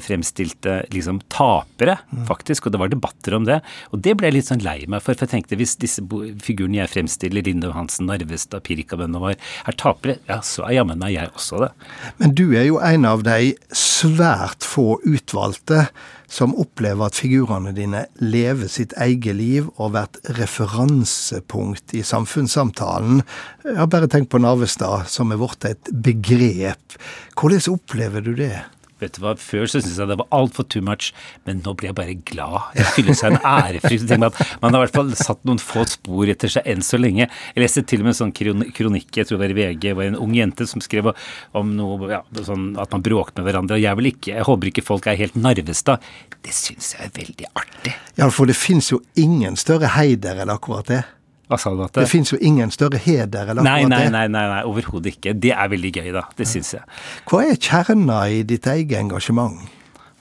fremstilte 0.00 0.23
fremstilte 0.24 0.86
liksom 0.90 1.20
tapere, 1.28 1.98
faktisk. 2.26 2.66
Og 2.66 2.72
det 2.72 2.80
var 2.80 2.88
debatter 2.88 3.34
om 3.34 3.44
det. 3.44 3.60
Og 3.92 4.00
det 4.00 4.16
ble 4.16 4.28
jeg 4.28 4.34
litt 4.38 4.48
sånn 4.48 4.64
lei 4.64 4.84
meg 4.88 5.02
for. 5.02 5.14
For 5.14 5.26
jeg 5.26 5.34
tenkte 5.34 5.56
hvis 5.56 5.76
disse 5.76 6.02
figurene 6.42 6.80
jeg 6.80 6.92
fremstiller, 6.92 7.44
Lindov 7.44 7.74
Hansen, 7.74 8.08
Narvestad, 8.08 8.64
Pirkabønn 8.64 9.14
og 9.18 9.34
er 9.34 9.76
tapere, 9.76 10.18
ja, 10.28 10.40
så 10.40 10.64
er 10.66 10.78
jammen 10.78 10.98
meg 10.98 11.14
jeg 11.14 11.32
også 11.34 11.64
det. 11.66 11.70
Men 12.18 12.34
du 12.34 12.46
er 12.54 12.68
jo 12.68 12.80
en 12.80 13.04
av 13.04 13.24
de 13.24 13.54
svært 13.74 14.64
få 14.64 14.98
utvalgte 15.04 15.88
som 16.34 16.54
opplever 16.58 17.06
at 17.06 17.18
figurene 17.18 17.70
dine 17.76 18.06
lever 18.18 18.70
sitt 18.72 18.94
eget 18.98 19.36
liv 19.38 19.68
og 19.76 19.92
vært 19.94 20.18
referansepunkt 20.38 21.94
i 21.94 22.02
samfunnssamtalen. 22.02 23.22
Jeg 23.62 23.78
har 23.78 23.90
bare 23.92 24.08
tenkt 24.10 24.32
på 24.32 24.40
Narvestad, 24.42 25.06
som 25.12 25.30
er 25.30 25.38
blitt 25.38 25.68
et 25.68 25.92
begrep. 25.92 26.96
Hvordan 27.38 27.76
opplever 27.76 28.24
du 28.24 28.32
det? 28.40 28.64
Vet 29.04 29.18
du 29.18 29.22
hva, 29.24 29.34
Før 29.40 29.68
så 29.68 29.80
syntes 29.80 29.98
jeg 30.00 30.10
det 30.10 30.18
var 30.20 30.30
altfor 30.34 30.66
too 30.72 30.82
much, 30.84 31.10
men 31.44 31.60
nå 31.64 31.74
blir 31.76 31.90
jeg 31.90 31.98
bare 31.98 32.16
glad. 32.30 32.70
Jeg 32.78 32.90
fyller 32.96 33.18
seg 33.18 33.34
en 33.34 33.44
ærefrykt. 33.44 34.14
Man 34.62 34.72
har 34.72 34.78
i 34.78 34.84
hvert 34.86 34.96
fall 34.96 35.12
satt 35.18 35.42
noen 35.48 35.60
få 35.62 35.84
spor 35.90 36.30
etter 36.32 36.52
seg 36.56 36.68
enn 36.70 36.84
så 36.84 37.00
lenge. 37.00 37.28
Jeg 37.28 37.64
leste 37.64 37.84
til 37.84 38.02
og 38.02 38.08
med 38.08 38.14
en 38.14 38.20
sånn 38.22 38.34
kronikk, 38.34 39.10
jeg 39.14 39.28
tror 39.28 39.38
det 39.38 39.42
var 39.44 39.54
i 39.54 39.58
VG, 39.60 39.80
det 39.84 39.96
var 39.98 40.10
en 40.10 40.20
ung 40.20 40.34
jente 40.36 40.66
som 40.70 40.82
skrev 40.84 41.12
om 41.56 41.74
noe, 41.76 42.10
ja, 42.10 42.22
sånn 42.46 42.72
at 42.80 42.94
man 42.94 43.04
bråkte 43.04 43.40
med 43.42 43.50
hverandre. 43.50 43.78
og 43.78 43.84
Jeg 43.84 44.00
vil 44.00 44.10
ikke, 44.12 44.32
jeg 44.38 44.48
håper 44.48 44.70
ikke 44.70 44.86
folk 44.86 45.08
er 45.10 45.20
helt 45.20 45.36
Narvestad. 45.38 46.04
Det 46.44 46.54
syns 46.54 46.94
jeg 46.94 47.08
er 47.10 47.14
veldig 47.18 47.50
artig. 47.60 47.94
Ja, 48.20 48.30
for 48.32 48.48
det 48.48 48.56
fins 48.58 48.90
jo 48.92 49.02
ingen 49.20 49.58
større 49.60 49.92
heider 49.96 50.40
enn 50.44 50.52
akkurat 50.54 50.88
det. 50.90 51.02
Det 51.48 52.06
fins 52.08 52.32
jo 52.32 52.38
ingen 52.40 52.70
større 52.72 52.96
heder 53.04 53.50
eller 53.52 53.66
nei, 53.66 53.82
nei, 53.84 54.06
nei, 54.08 54.24
nei, 54.32 54.44
nei, 54.48 54.62
overhodet 54.64 55.12
ikke. 55.18 55.34
Det 55.36 55.52
er 55.52 55.68
veldig 55.68 55.90
gøy, 55.92 56.08
da. 56.16 56.24
Det 56.38 56.46
syns 56.48 56.72
jeg. 56.78 56.86
Hva 57.28 57.42
er 57.44 57.58
kjerna 57.60 58.22
i 58.32 58.40
ditt 58.48 58.64
eget 58.70 58.96
engasjement? 59.02 59.60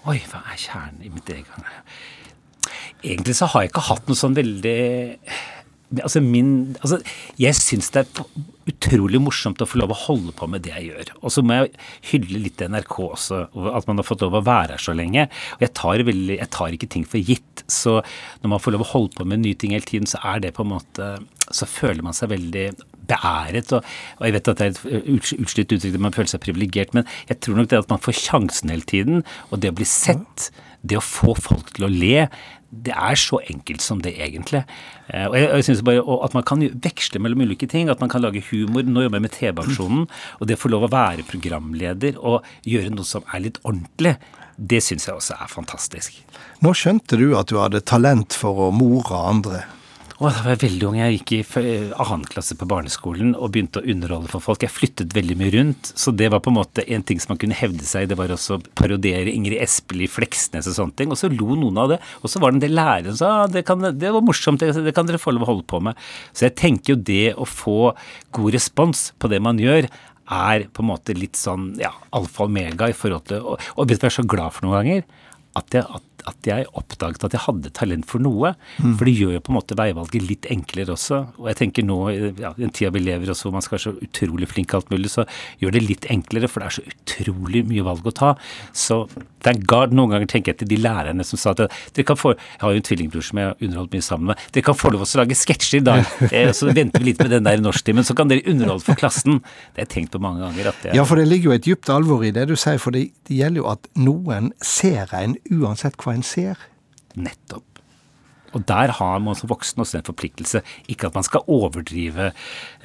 Oi, 0.03 0.17
hva 0.27 0.41
er 0.51 0.59
kjernen 0.59 0.99
i 0.99 1.13
mitt 1.13 1.31
eget 1.31 1.47
engasjement? 1.47 1.95
Egentlig 3.03 3.35
så 3.39 3.47
har 3.51 3.63
jeg 3.63 3.71
ikke 3.71 3.85
hatt 3.87 4.11
noe 4.11 4.19
sånn 4.19 4.35
veldig 4.35 4.77
Altså 6.01 6.21
min 6.23 6.75
Altså, 6.79 6.99
jeg 7.37 7.57
syns 7.57 7.91
det 7.93 8.03
er 8.03 8.27
utrolig 8.69 9.19
morsomt 9.19 9.61
å 9.61 9.67
få 9.67 9.81
lov 9.81 9.91
å 9.91 9.99
holde 10.05 10.33
på 10.37 10.47
med 10.47 10.63
det 10.65 10.71
jeg 10.71 10.87
gjør. 10.87 11.11
Og 11.21 11.33
så 11.35 11.43
må 11.43 11.57
jeg 11.57 11.73
hylle 12.13 12.43
litt 12.45 12.63
NRK 12.63 12.95
også, 13.09 13.41
at 13.75 13.89
man 13.89 13.99
har 13.99 14.07
fått 14.07 14.23
lov 14.23 14.37
å 14.39 14.43
være 14.45 14.77
her 14.77 14.83
så 14.83 14.95
lenge. 14.95 15.27
Og 15.57 15.65
jeg 15.65 15.73
tar, 15.75 16.05
veldig, 16.07 16.37
jeg 16.39 16.51
tar 16.55 16.77
ikke 16.77 16.91
ting 16.95 17.03
for 17.07 17.19
gitt. 17.19 17.65
Så 17.67 17.97
når 18.43 18.53
man 18.55 18.63
får 18.63 18.77
lov 18.77 18.85
å 18.85 18.91
holde 18.93 19.19
på 19.19 19.27
med 19.27 19.43
nye 19.43 19.59
ting 19.59 19.75
hele 19.75 19.87
tiden, 19.87 20.07
så 20.09 20.21
er 20.33 20.43
det 20.43 20.55
på 20.55 20.65
en 20.65 20.73
måte 20.77 21.13
Så 21.53 21.67
føler 21.67 22.01
man 22.05 22.15
seg 22.15 22.31
veldig 22.31 22.69
beæret. 23.09 23.73
Og, 23.75 23.85
og 24.19 24.27
jeg 24.27 24.37
vet 24.37 24.51
at 24.53 24.61
det 24.61 24.67
er 24.67 24.99
et 24.99 25.31
utslitt 25.37 25.75
uttrykk, 25.75 25.99
man 26.01 26.15
føler 26.15 26.33
seg 26.33 26.43
privilegert, 26.43 26.93
men 26.97 27.07
jeg 27.29 27.41
tror 27.43 27.59
nok 27.59 27.71
det 27.71 27.83
at 27.83 27.93
man 27.93 28.03
får 28.03 28.19
sjansen 28.21 28.73
hele 28.73 28.87
tiden, 28.89 29.23
og 29.51 29.63
det 29.63 29.73
å 29.73 29.77
bli 29.77 29.87
sett, 29.87 30.51
det 30.83 30.99
å 30.99 31.05
få 31.05 31.35
folk 31.39 31.71
til 31.75 31.87
å 31.87 31.91
le, 31.91 32.27
det 32.73 32.93
er 32.95 33.17
så 33.19 33.37
enkelt 33.51 33.83
som 33.85 34.01
det 34.01 34.15
egentlig. 34.17 34.63
Eh, 35.07 35.27
og 35.27 35.35
jeg, 35.37 35.49
jeg 35.49 35.65
synes 35.67 35.83
bare 35.85 36.03
At 36.25 36.33
man 36.33 36.45
kan 36.47 36.63
veksle 36.83 37.21
mellom 37.21 37.43
ulike 37.45 37.67
ting. 37.69 37.89
At 37.89 38.01
man 38.01 38.09
kan 38.09 38.23
lage 38.23 38.41
humor. 38.49 38.81
Nå 38.81 39.05
jobber 39.05 39.19
jeg 39.19 39.25
med 39.27 39.35
TV-aksjonen. 39.35 40.07
Og 40.39 40.49
det 40.49 40.57
å 40.57 40.63
få 40.63 40.71
lov 40.73 40.87
å 40.87 40.93
være 40.93 41.25
programleder 41.29 42.17
og 42.17 42.47
gjøre 42.65 42.95
noe 42.95 43.05
som 43.07 43.25
er 43.29 43.45
litt 43.45 43.61
ordentlig, 43.63 44.15
det 44.57 44.81
syns 44.85 45.07
jeg 45.07 45.17
også 45.17 45.37
er 45.37 45.49
fantastisk. 45.51 46.17
Nå 46.65 46.73
skjønte 46.77 47.17
du 47.19 47.31
at 47.37 47.49
du 47.49 47.59
hadde 47.61 47.83
talent 47.85 48.35
for 48.37 48.69
å 48.69 48.73
more 48.73 49.21
andre. 49.29 49.63
Og 50.23 50.29
da 50.31 50.39
var 50.39 50.53
jeg 50.53 50.61
veldig 50.61 50.85
ung. 50.87 50.97
Jeg 51.01 51.15
gikk 51.17 51.31
i 51.35 51.63
annen 51.99 52.21
klasse 52.31 52.55
på 52.55 52.67
barneskolen 52.71 53.33
og 53.35 53.49
begynte 53.51 53.81
å 53.81 53.87
underholde 53.91 54.29
for 54.31 54.45
folk. 54.45 54.61
Jeg 54.63 54.71
flyttet 54.71 55.15
veldig 55.17 55.35
mye 55.35 55.51
rundt, 55.51 55.89
så 55.99 56.13
det 56.15 56.29
var 56.31 56.39
på 56.45 56.47
en 56.53 56.55
måte 56.61 56.85
en 56.95 57.03
ting 57.03 57.19
som 57.19 57.33
man 57.33 57.41
kunne 57.41 57.57
hevde 57.59 57.83
seg. 57.83 58.07
Det 58.07 58.15
var 58.15 58.31
også 58.31 58.55
å 58.55 58.61
parodiere 58.79 59.33
Ingrid 59.33 59.59
Espelid, 59.59 60.13
Fleksnes 60.13 60.69
og 60.71 60.77
sånne 60.77 60.95
ting. 61.01 61.11
Og 61.11 61.19
så 61.19 61.27
lo 61.27 61.57
noen 61.59 61.81
av 61.83 61.91
det. 61.91 61.97
Og 62.21 62.31
så 62.31 62.39
var 62.39 62.53
det 62.53 62.61
en 62.61 62.63
del 62.63 62.77
lærere 62.79 63.11
som 63.11 63.19
sa 63.19 63.33
det, 63.51 63.65
kan, 63.67 63.83
det 63.83 64.13
var 64.15 64.23
morsomt, 64.23 64.63
det, 64.63 64.71
det 64.85 64.95
kan 64.95 65.11
dere 65.11 65.19
få 65.19 65.35
lov 65.35 65.43
å 65.43 65.51
holde 65.51 65.67
på 65.73 65.83
med. 65.89 65.99
Så 66.31 66.47
jeg 66.47 66.55
tenker 66.61 66.93
jo 66.95 67.03
det 67.11 67.35
å 67.35 67.49
få 67.49 67.91
god 68.39 68.55
respons 68.55 69.09
på 69.19 69.27
det 69.33 69.43
man 69.43 69.59
gjør, 69.59 69.89
er 70.31 70.69
på 70.71 70.85
en 70.85 70.91
måte 70.93 71.17
litt 71.19 71.35
sånn 71.35 71.73
ja, 71.83 71.91
alfa 72.15 72.45
og 72.45 72.53
omega 72.53 72.87
i 72.87 72.95
forhold 72.95 73.25
til 73.27 73.43
Og, 73.43 73.65
og 73.75 73.91
jeg 73.91 73.99
er 74.07 74.13
så 74.15 74.23
glad 74.23 74.55
for 74.55 74.63
noen 74.63 74.77
ganger 74.79 75.03
at, 75.59 75.75
jeg, 75.75 75.83
at 75.83 76.05
at 76.29 76.47
jeg 76.47 76.67
oppdaget 76.73 77.25
at 77.27 77.35
jeg 77.35 77.43
hadde 77.45 77.71
talent 77.75 78.07
for 78.09 78.23
noe. 78.23 78.53
Mm. 78.79 78.95
For 78.99 79.09
det 79.09 79.15
gjør 79.17 79.35
jo 79.37 79.43
på 79.43 79.53
en 79.53 79.57
måte 79.59 79.77
veivalget 79.79 80.27
litt 80.27 80.47
enklere 80.53 80.95
også. 80.95 81.19
Og 81.41 81.49
jeg 81.51 81.59
tenker 81.61 81.87
nå, 81.87 81.99
ja, 82.41 82.53
i 82.53 82.65
den 82.65 82.73
tida 82.75 82.93
vi 82.93 83.03
lever 83.03 83.33
også 83.33 83.49
hvor 83.49 83.57
man 83.57 83.65
skal 83.65 83.77
være 83.77 83.85
så 83.85 83.95
utrolig 84.07 84.49
flink 84.51 84.73
alt 84.77 84.91
mulig, 84.93 85.11
så 85.13 85.27
gjør 85.61 85.75
det 85.75 85.83
litt 85.85 86.07
enklere, 86.13 86.49
for 86.51 86.63
det 86.63 86.69
er 86.69 86.77
så 86.77 86.85
utrolig 86.93 87.63
mye 87.69 87.85
valg 87.85 88.09
å 88.09 88.15
ta. 88.15 88.33
Så 88.75 89.03
thank 89.43 89.65
God, 89.69 89.95
noen 89.95 90.15
ganger 90.15 90.29
tenker 90.31 90.53
jeg 90.53 90.63
til 90.63 90.71
de 90.73 90.79
lærerne 90.83 91.25
som 91.27 91.39
sa 91.39 91.53
at 91.53 91.65
dere 91.65 92.07
kan 92.07 92.19
få 92.19 92.33
Jeg 92.33 92.61
har 92.61 92.73
jo 92.73 92.79
en 92.79 92.85
tvillingbror 92.87 93.25
som 93.25 93.39
jeg 93.39 93.49
har 93.49 93.65
underholdt 93.65 93.95
mye 93.95 94.05
sammen 94.05 94.31
med. 94.31 94.43
Dere 94.55 94.65
kan 94.65 94.77
få 94.77 94.93
lov 94.93 95.05
å 95.05 95.09
lage 95.19 95.37
sketsjer 95.37 95.81
i 95.81 95.85
dag. 95.85 96.05
Eh, 96.33 96.49
så 96.55 96.71
venter 96.73 97.03
vi 97.03 97.11
litt 97.11 97.19
med 97.21 97.29
den 97.33 97.45
der 97.45 97.61
norsktimen, 97.61 98.05
så 98.07 98.15
kan 98.17 98.29
dere 98.31 98.45
underholde 98.49 98.85
for 98.85 98.97
klassen. 98.97 99.41
Det 99.73 99.83
har 99.83 99.85
jeg 99.85 99.91
tenkt 99.91 100.13
på 100.15 100.21
mange 100.23 100.41
ganger. 100.41 100.69
at 100.71 100.79
det 100.85 100.95
Ja, 100.97 101.03
for 101.05 101.19
det 101.19 101.27
ligger 101.29 101.51
jo 101.51 101.55
et 101.57 101.65
dypt 101.67 101.91
alvor 101.93 102.23
i 102.25 102.31
det 102.33 102.47
du 102.49 102.55
sier, 102.59 102.79
for 102.81 102.95
det, 102.95 103.09
det 103.27 103.37
gjelder 103.37 103.61
jo 103.61 103.67
at 103.73 103.89
noen 103.99 104.51
ser 104.63 105.11
en 105.17 105.35
uansett 105.51 105.97
hva 106.01 106.12
en 106.13 106.25
ser. 106.25 106.59
Nettopp. 107.15 107.73
Og 108.53 108.61
der 108.69 108.93
har 108.99 109.21
man 109.23 109.37
som 109.37 109.49
voksen 109.49 109.81
også 109.81 109.99
en 109.99 110.07
forpliktelse. 110.07 110.61
Ikke 110.91 111.09
at 111.09 111.17
man 111.17 111.25
skal 111.25 111.45
overdrive. 111.49 112.31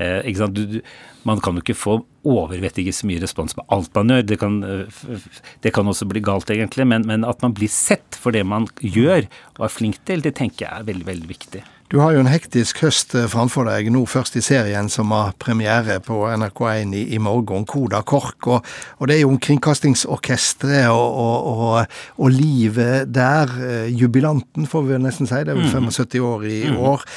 Eh, 0.00 0.30
sant? 0.38 0.56
Du, 0.56 0.80
man 1.28 1.42
kan 1.44 1.58
jo 1.58 1.64
ikke 1.64 1.76
få 1.76 1.98
overvettige 2.28 2.92
så 2.96 3.08
mye 3.08 3.20
respons 3.22 3.56
på 3.56 3.64
alt 3.74 3.92
man 3.96 4.14
gjør. 4.14 4.26
Det 4.30 4.38
kan, 4.40 4.60
eh, 4.64 5.26
det 5.62 5.74
kan 5.76 5.88
også 5.88 6.08
bli 6.08 6.24
galt, 6.24 6.50
egentlig. 6.50 6.86
Men, 6.88 7.06
men, 7.06 7.26
at 7.28 7.44
man 7.44 7.56
blir 7.56 7.68
sett 7.72 8.16
for 8.16 8.32
det 8.32 8.46
man 8.48 8.68
gjør 8.80 9.28
og 9.58 9.66
er 9.68 9.74
flink 9.74 10.00
til, 10.08 10.24
det 10.24 10.38
tenker 10.40 10.66
jeg 10.66 10.72
er 10.72 10.88
veldig, 10.88 11.08
veldig 11.12 11.28
viktig. 11.28 11.64
Du 11.88 11.96
har 12.02 12.12
jo 12.12 12.20
en 12.20 12.28
hektisk 12.28 12.82
høst 12.84 13.14
eh, 13.16 13.24
framfor 13.32 13.64
deg, 13.64 13.86
nå 13.88 14.02
først 14.08 14.34
i 14.36 14.42
serien 14.44 14.90
som 14.92 15.08
har 15.14 15.30
premiere 15.40 15.96
på 16.04 16.18
NRK1 16.28 16.92
i, 16.92 17.04
i 17.16 17.20
morgen, 17.22 17.64
Koda 17.64 18.02
KORK. 18.04 18.48
Og, 18.52 18.66
og, 18.98 19.08
det 19.08 19.16
er 19.16 19.22
jo 19.22 19.30
om 19.32 19.38
Kringkastingsorkesteret 19.40 20.92
og, 20.92 21.48
og, 21.48 21.96
og, 22.18 22.28
livet 22.34 23.08
der. 23.16 23.54
Eh, 23.64 23.88
jubilanten, 23.96 24.68
får 24.68 24.84
vi 24.84 25.00
nesten 25.00 25.30
si. 25.30 25.40
Det 25.48 25.54
er 25.54 25.62
vel 25.62 25.72
75 25.72 26.20
mm. 26.20 26.28
år 26.28 26.44
i 26.44 26.60
mm. 26.68 26.78
år. 26.92 27.08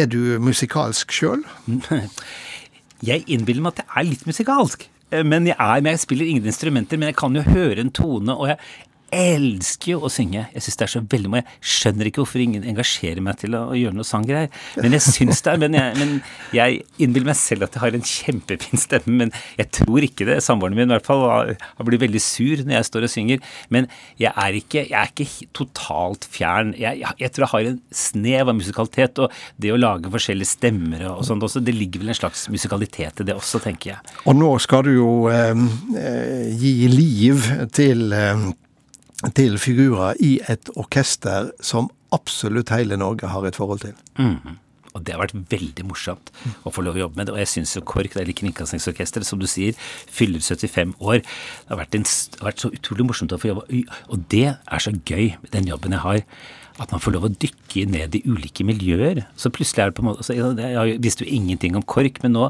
Er 0.00 0.12
du 0.12 0.20
musikalsk 0.44 1.16
sjøl? 1.16 1.46
Jeg 3.08 3.24
innbiller 3.30 3.62
meg 3.62 3.76
at 3.76 3.84
jeg 3.84 4.00
er 4.00 4.06
litt 4.08 4.24
musikalsk. 4.26 4.88
Eh, 5.14 5.24
men 5.24 5.46
jeg, 5.46 5.56
er, 5.56 5.80
men 5.80 5.94
jeg 5.94 6.02
spiller 6.02 6.28
ingen 6.28 6.48
instrumenter, 6.50 7.00
men 7.00 7.12
jeg 7.12 7.16
kan 7.20 7.36
jo 7.36 7.44
høre 7.46 7.80
en 7.80 7.92
tone, 7.94 8.34
og 8.34 8.50
jeg, 8.50 8.58
elsker 9.14 9.94
jo 9.94 10.02
å 10.04 10.10
synge. 10.12 10.44
Jeg 10.52 10.64
syns 10.64 10.78
det 10.78 10.84
er 10.86 10.92
så 10.92 11.02
veldig 11.14 11.30
Jeg 11.38 11.46
skjønner 11.74 12.08
ikke 12.08 12.22
hvorfor 12.22 12.42
ingen 12.42 12.66
engasjerer 12.68 13.22
meg 13.24 13.38
til 13.40 13.56
å, 13.56 13.64
å 13.72 13.76
gjøre 13.78 13.96
noe 13.96 14.06
sanggreier. 14.06 14.50
Men 14.76 14.96
jeg 14.96 15.04
syns 15.06 15.42
det 15.44 15.52
er 15.54 15.62
men 15.62 15.76
jeg, 15.76 15.94
men 15.98 16.12
jeg, 16.54 16.82
innbiller 17.00 17.30
meg 17.30 17.38
selv 17.40 17.66
at 17.66 17.76
jeg 17.76 17.82
har 17.84 17.96
en 17.96 18.06
kjempefin 18.10 18.82
stemme, 18.82 19.14
men 19.22 19.32
jeg 19.58 19.70
tror 19.80 20.06
ikke 20.06 20.28
det. 20.28 20.38
Samboeren 20.44 20.76
min 20.78 20.88
i 20.88 20.96
hvert 20.96 21.08
fall 21.08 21.24
har, 21.24 21.54
blitt 21.88 22.04
veldig 22.04 22.22
sur 22.22 22.64
når 22.64 22.78
jeg 22.78 22.88
står 22.90 23.08
og 23.08 23.12
synger. 23.14 23.48
Men 23.74 23.88
jeg 24.20 24.32
er 24.34 24.60
ikke, 24.60 24.84
jeg 24.90 24.98
er 25.00 25.12
ikke 25.12 25.48
totalt 25.56 26.28
fjern. 26.28 26.74
Jeg, 26.78 27.00
jeg, 27.00 27.32
tror 27.32 27.46
jeg 27.46 27.54
har 27.54 27.72
en 27.72 27.80
snev 28.04 28.52
av 28.52 28.58
musikalitet, 28.60 29.24
og 29.24 29.34
det 29.60 29.72
å 29.74 29.80
lage 29.80 30.12
forskjellige 30.12 30.52
stemmer 30.52 31.08
og 31.14 31.24
sånt 31.26 31.44
også, 31.46 31.64
det 31.64 31.76
ligger 31.76 32.04
vel 32.04 32.12
en 32.12 32.20
slags 32.20 32.46
musikalitet 32.52 33.22
i 33.22 33.28
det 33.28 33.36
også, 33.36 33.62
tenker 33.64 33.94
jeg. 33.94 34.16
Og 34.28 34.36
nå 34.36 34.52
skal 34.62 34.84
du 34.86 34.94
jo 34.98 35.12
eh, 35.32 35.66
eh 35.98 36.56
gi 36.58 36.88
liv 36.90 37.44
til 37.74 38.12
eh, 38.14 38.48
til 39.34 39.58
figurer 39.58 40.18
i 40.22 40.38
et 40.50 40.70
orkester 40.78 41.50
som 41.64 41.90
absolutt 42.14 42.70
hele 42.70 42.96
Norge 43.00 43.28
har 43.28 43.46
et 43.46 43.58
forhold 43.58 43.82
til. 43.82 43.94
Mm. 44.18 44.58
Og 44.94 45.04
det 45.04 45.14
har 45.14 45.20
vært 45.20 45.36
veldig 45.50 45.84
morsomt 45.86 46.30
å 46.66 46.72
få 46.74 46.82
lov 46.82 46.96
å 46.96 47.02
jobbe 47.04 47.20
med 47.20 47.28
det. 47.28 47.34
Og 47.34 47.42
jeg 47.42 47.50
syns 47.52 47.74
jo 47.76 47.84
KORK, 47.86 48.16
eller 48.16 48.36
Kringkastingsorkesteret, 48.36 49.26
som 49.28 49.40
du 49.40 49.46
sier, 49.50 49.76
fyller 50.10 50.42
75 50.42 50.94
år. 50.98 51.20
Det 51.22 51.74
har 51.74 51.82
vært, 51.82 51.98
en, 51.98 52.06
det 52.06 52.40
har 52.40 52.50
vært 52.50 52.64
så 52.64 52.72
utrolig 52.74 53.08
morsomt 53.10 53.34
å 53.34 53.40
få 53.40 53.52
jobbe 53.52 53.82
Og 54.08 54.24
det 54.32 54.46
er 54.56 54.82
så 54.82 54.94
gøy 54.94 55.34
med 55.42 55.52
den 55.54 55.68
jobben 55.70 55.94
jeg 55.96 56.04
har 56.06 56.24
at 56.78 56.92
man 56.94 57.02
får 57.02 57.16
lov 57.16 57.24
å 57.26 57.32
dykke 57.42 57.88
ned 57.90 58.14
i 58.14 58.20
ulike 58.30 58.62
miljøer. 58.66 59.24
Så 59.34 59.50
plutselig 59.50 59.82
er 59.82 59.90
det 59.90 59.96
på 59.98 60.04
en 60.04 60.12
måte 60.12 60.22
altså, 60.22 60.36
Jeg 60.36 61.00
visste 61.02 61.24
jo 61.26 61.32
ingenting 61.34 61.74
om 61.74 61.82
KORK, 61.82 62.20
men 62.22 62.36
nå 62.36 62.44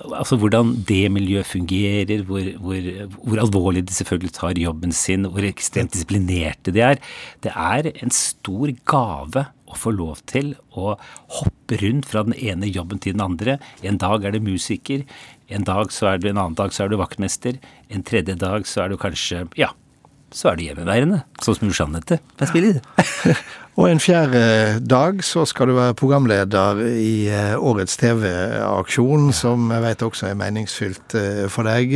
Altså 0.00 0.38
hvordan 0.40 0.74
det 0.88 1.10
miljøet 1.12 1.48
fungerer, 1.48 2.22
hvor, 2.24 2.46
hvor, 2.64 2.86
hvor, 3.24 3.40
alvorlig 3.42 3.84
de 3.88 3.92
selvfølgelig 3.92 4.32
tar 4.32 4.60
jobben 4.60 4.92
sin, 4.96 5.28
hvor 5.28 5.44
ekstremt 5.44 5.92
disiplinerte 5.92 6.72
de 6.72 6.80
er. 6.80 7.02
Det 7.44 7.52
er 7.52 7.90
en 7.92 8.14
stor 8.14 8.72
gave 8.88 9.44
å 9.72 9.76
få 9.78 9.92
lov 9.96 10.22
til 10.28 10.54
å 10.76 10.94
hoppe 11.38 11.78
rundt 11.82 12.08
fra 12.08 12.24
den 12.26 12.36
ene 12.36 12.68
jobben 12.68 13.00
til 13.02 13.16
den 13.16 13.24
andre. 13.24 13.58
En 13.84 14.00
dag 14.00 14.24
er 14.24 14.34
det 14.36 14.44
musiker, 14.44 15.04
en 15.52 15.68
dag 15.68 15.92
så 15.92 16.12
er 16.12 16.20
du 16.20 16.30
en 16.30 16.40
annen 16.40 16.56
dag 16.56 16.72
så 16.72 16.86
er 16.86 16.92
du 16.92 16.98
vaktmester, 17.00 17.60
en 17.92 18.04
tredje 18.06 18.36
dag 18.40 18.68
så 18.68 18.84
er 18.84 18.92
du 18.92 19.00
kanskje 19.00 19.44
ja, 19.60 19.72
så 20.32 20.52
er 20.52 20.56
du 20.56 20.64
hjemmeværende, 20.64 21.22
sånn 21.42 21.58
som 21.58 21.72
Jeanette. 21.72 22.18
Hva 22.40 22.48
spiller 22.48 22.78
det? 22.78 23.34
og 23.78 23.88
en 23.88 24.00
fjerde 24.02 24.40
dag 24.88 25.20
så 25.24 25.44
skal 25.48 25.68
du 25.68 25.74
være 25.76 25.96
programleder 25.98 26.80
i 26.88 27.28
eh, 27.28 27.52
årets 27.60 27.98
TV-aksjon, 28.00 29.28
som 29.36 29.68
jeg 29.74 29.84
vet 29.84 30.04
også 30.06 30.30
er 30.30 30.40
meningsfylt 30.40 31.16
eh, 31.20 31.44
for 31.52 31.68
deg. 31.68 31.94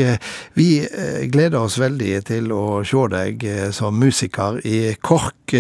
Vi 0.59 0.69
eh, 0.85 1.25
gleder 1.33 1.65
oss 1.65 1.79
veldig 1.81 2.13
til 2.29 2.53
å 2.53 2.83
se 2.87 3.09
deg 3.17 3.49
som 3.77 3.97
musiker 3.97 4.61
i 4.69 4.79
KORK. 5.01 5.57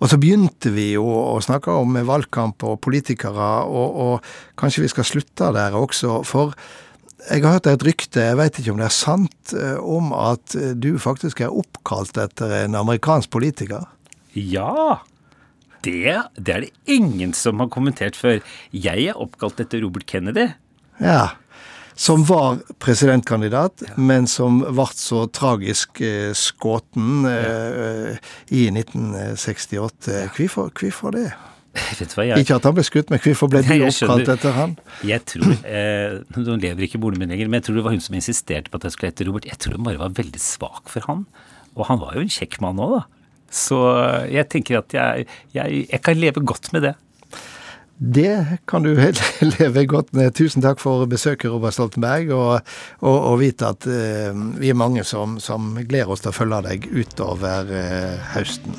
Og 0.00 0.10
så 0.10 0.18
begynte 0.20 0.70
vi 0.74 0.92
jo 0.94 1.06
å 1.06 1.36
snakke 1.42 1.74
om 1.74 1.98
valgkamp 2.06 2.62
og 2.68 2.80
politikere, 2.86 3.52
og, 3.66 4.02
og 4.06 4.58
kanskje 4.60 4.86
vi 4.86 4.92
skal 4.94 5.08
slutte 5.08 5.54
der 5.56 5.74
også. 5.78 6.20
for 6.26 6.54
jeg 7.24 7.42
har 7.42 7.56
hørt 7.56 7.68
et 7.70 7.84
rykte, 7.86 8.22
jeg 8.28 8.38
vet 8.38 8.58
ikke 8.60 8.74
om 8.74 8.80
det 8.80 8.88
er 8.90 8.94
sant, 8.94 9.54
eh, 9.56 9.78
om 9.80 10.12
at 10.16 10.56
eh, 10.58 10.74
du 10.76 10.96
faktisk 11.00 11.40
er 11.42 11.54
oppkalt 11.54 12.18
etter 12.20 12.52
en 12.62 12.76
amerikansk 12.78 13.32
politiker? 13.32 13.88
Ja. 14.36 15.00
Det, 15.86 16.18
det 16.36 16.52
er 16.52 16.66
det 16.66 16.70
ingen 16.90 17.32
som 17.36 17.62
har 17.62 17.70
kommentert 17.72 18.18
før. 18.18 18.40
Jeg 18.74 19.08
er 19.08 19.18
oppkalt 19.22 19.60
etter 19.62 19.82
Robert 19.84 20.06
Kennedy. 20.10 20.50
Ja. 21.00 21.36
Som 21.96 22.26
var 22.28 22.60
presidentkandidat, 22.82 23.80
ja. 23.86 23.94
men 23.96 24.28
som 24.28 24.60
ble 24.60 24.88
så 24.92 25.24
tragisk 25.32 26.02
eh, 26.04 26.34
skutt 26.36 27.00
eh, 27.00 28.18
i 28.52 28.66
1968. 28.68 30.26
Hvorfor, 30.36 30.68
hvorfor 30.76 31.16
det? 31.16 31.30
Hva, 32.16 32.26
jeg... 32.26 32.44
Ikke 32.44 32.58
at 32.58 32.68
han 32.68 32.76
ble 32.76 32.84
skutt, 32.86 33.10
men 33.12 33.22
hvorfor 33.22 33.50
ble 33.52 33.62
du 33.66 33.72
oppkalt 33.88 34.32
etter 34.36 34.56
han? 34.56 34.76
Jeg 35.06 35.24
tror, 35.28 35.52
eh, 35.68 36.18
Nå 36.36 36.56
lever 36.62 36.88
ikke 36.88 37.00
moren 37.02 37.20
min 37.22 37.32
lenger, 37.32 37.50
men 37.50 37.60
jeg 37.60 37.68
tror 37.68 37.80
det 37.80 37.86
var 37.86 37.96
hun 37.96 38.04
som 38.04 38.18
insisterte 38.18 38.72
på 38.72 38.80
at 38.80 38.88
jeg 38.88 38.96
skulle 38.96 39.12
hete 39.12 39.28
Robert. 39.28 39.48
Jeg 39.48 39.60
tror 39.62 39.78
hun 39.78 39.88
bare 39.88 40.02
var 40.02 40.16
veldig 40.16 40.42
svak 40.42 40.90
for 40.92 41.06
han. 41.10 41.26
Og 41.76 41.88
han 41.90 42.00
var 42.00 42.16
jo 42.16 42.24
en 42.24 42.32
kjekk 42.32 42.60
mann 42.64 42.80
òg, 42.82 42.98
da. 42.98 43.04
Så 43.56 43.78
jeg 44.32 44.48
tenker 44.52 44.80
at 44.80 44.94
jeg, 44.96 45.26
jeg, 45.54 45.82
jeg 45.86 46.00
kan 46.04 46.18
leve 46.18 46.42
godt 46.44 46.72
med 46.74 46.88
det. 46.88 46.96
Det 47.96 48.58
kan 48.68 48.82
du 48.84 48.90
leve 49.58 49.86
godt 49.88 50.12
med. 50.12 50.34
Tusen 50.36 50.64
takk 50.64 50.80
for 50.82 51.06
besøket, 51.08 51.48
Robert 51.50 51.72
Stoltenberg, 51.72 52.32
og, 52.36 52.72
og, 53.00 53.16
og 53.16 53.38
vite 53.40 53.70
at 53.72 53.88
eh, 53.88 54.36
vi 54.60 54.70
er 54.72 54.76
mange 54.76 55.04
som, 55.04 55.38
som, 55.40 55.72
gleder 55.80 56.12
oss 56.12 56.24
til 56.24 56.34
å 56.34 56.36
følge 56.36 56.60
deg 56.68 56.88
utover 56.92 57.72
eh, 57.72 58.32
høsten. 58.34 58.76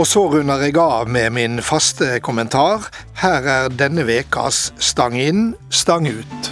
Og 0.00 0.06
så 0.08 0.22
runder 0.32 0.62
jeg 0.64 0.78
av 0.80 1.10
med 1.12 1.34
min 1.36 1.58
faste 1.60 2.22
kommentar. 2.24 2.86
Her 3.20 3.44
er 3.44 3.66
denne 3.68 4.06
vekas 4.08 4.70
Stang 4.80 5.12
inn, 5.20 5.50
stang 5.68 6.06
ut. 6.08 6.48